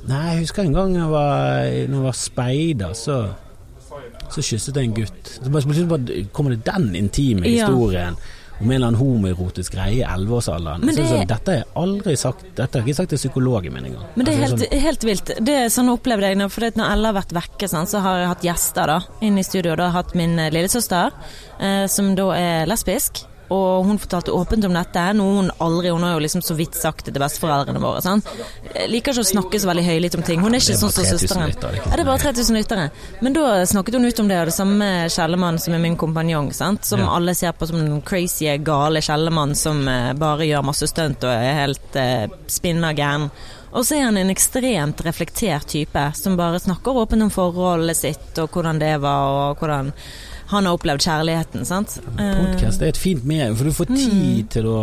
[0.07, 3.29] Nei, jeg husker en gang jeg var, når jeg var speider, så
[4.31, 5.29] så kysset jeg en gutt.
[5.43, 7.67] Så plutselig bare kommer det den intime Ja.
[7.67, 8.17] historien
[8.61, 10.81] om en eller annen homoerotisk greie i elleveårsalderen.
[10.83, 13.73] Så det- sånn, Dette har jeg aldri sagt Dette har jeg ikke sagt til psykologen
[13.73, 14.05] min engang.
[14.17, 15.25] Men det er helt, helt, helt vilt.
[15.45, 16.51] Det er sånn opplevde jeg det.
[16.53, 19.43] for når Elle har vært vekke, sånn, så har jeg hatt gjester da, inn i
[19.43, 19.77] studio.
[19.77, 21.13] Da har jeg hatt min eh, lillesøster,
[21.61, 23.25] eh, som da er lesbisk.
[23.55, 26.75] Og hun fortalte åpent om dette, noe hun aldri Hun har jo liksom så vidt
[26.75, 28.01] sagt det til besteforeldrene våre.
[28.03, 28.27] Sant?
[28.91, 30.41] Liker ikke å snakke så veldig høylytt om ting.
[30.43, 31.53] Hun er ikke sånn som søsteren.
[31.55, 32.35] er Ja, det er bare sånn.
[32.35, 32.91] 3000 lyttere.
[33.23, 36.53] Men da snakket hun ut om det, og det samme Kjellemann som er min kompanjong,
[36.53, 36.85] sant?
[36.85, 37.15] som Ja.
[37.15, 41.31] alle ser på som den crazy, gale Kjellemann som eh, bare gjør masse stunt og
[41.31, 43.31] er helt eh, spinna gæren.
[43.77, 48.39] Og så er han en ekstremt reflektert type, som bare snakker åpent om forholdet sitt,
[48.39, 49.93] og hvordan det var, og hvordan
[50.51, 51.99] han har opplevd kjærligheten, sant.
[52.17, 54.81] Podcast er et fint medium, for du får tid til å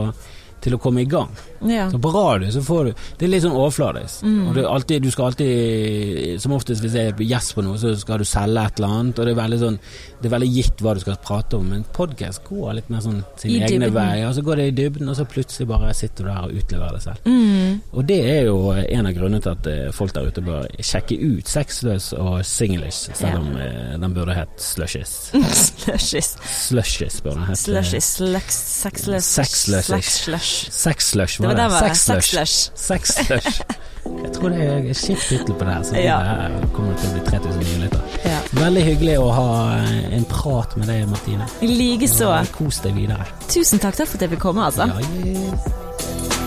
[0.63, 1.31] til å komme i gang.
[1.69, 1.89] Ja.
[1.91, 4.23] Så på radio så får du Det er litt sånn overfladisk.
[4.25, 4.41] Mm.
[4.51, 8.21] Og alltid, du skal alltid Som oftest hvis jeg er gjest på noe, så skal
[8.21, 9.79] du selge et eller annet, og det er veldig sånn
[10.21, 13.21] Det er veldig gitt hva du skal prate om, men podkast går litt mer sånn
[13.39, 16.27] sine I egne veier, og så går det i dybden, og så plutselig bare sitter
[16.27, 17.27] du der og utleverer det selv.
[17.27, 17.81] Mm.
[17.91, 21.17] Og det er jo en av grunnene til at eh, folk der ute bør sjekke
[21.19, 23.97] ut Sexløs og Singlish, selv om ja.
[23.99, 25.13] den burde hett Slushies.
[25.83, 26.33] Slushies.
[26.39, 27.61] Slushies burde den hett.
[27.65, 28.13] Slushies.
[28.23, 29.25] Lex- Sexless.
[29.25, 30.69] Sexless.
[30.71, 31.95] Sexlush Det var det.
[31.97, 32.69] Sexlush.
[32.75, 33.61] Sexlush.
[34.03, 36.17] Jeg tror det er kjip tittel på det her, så Ja.
[36.59, 38.01] det kommer til å bli 3000 nye lytter.
[38.25, 38.39] Ja.
[38.59, 41.47] Veldig hyggelig å ha eh, en prat med deg, Martine.
[41.61, 42.33] Likeså.
[42.57, 43.25] Kos deg videre.
[43.47, 44.89] Tusen takk, for at jeg fikk komme, altså.
[44.91, 46.42] Ja, yeah.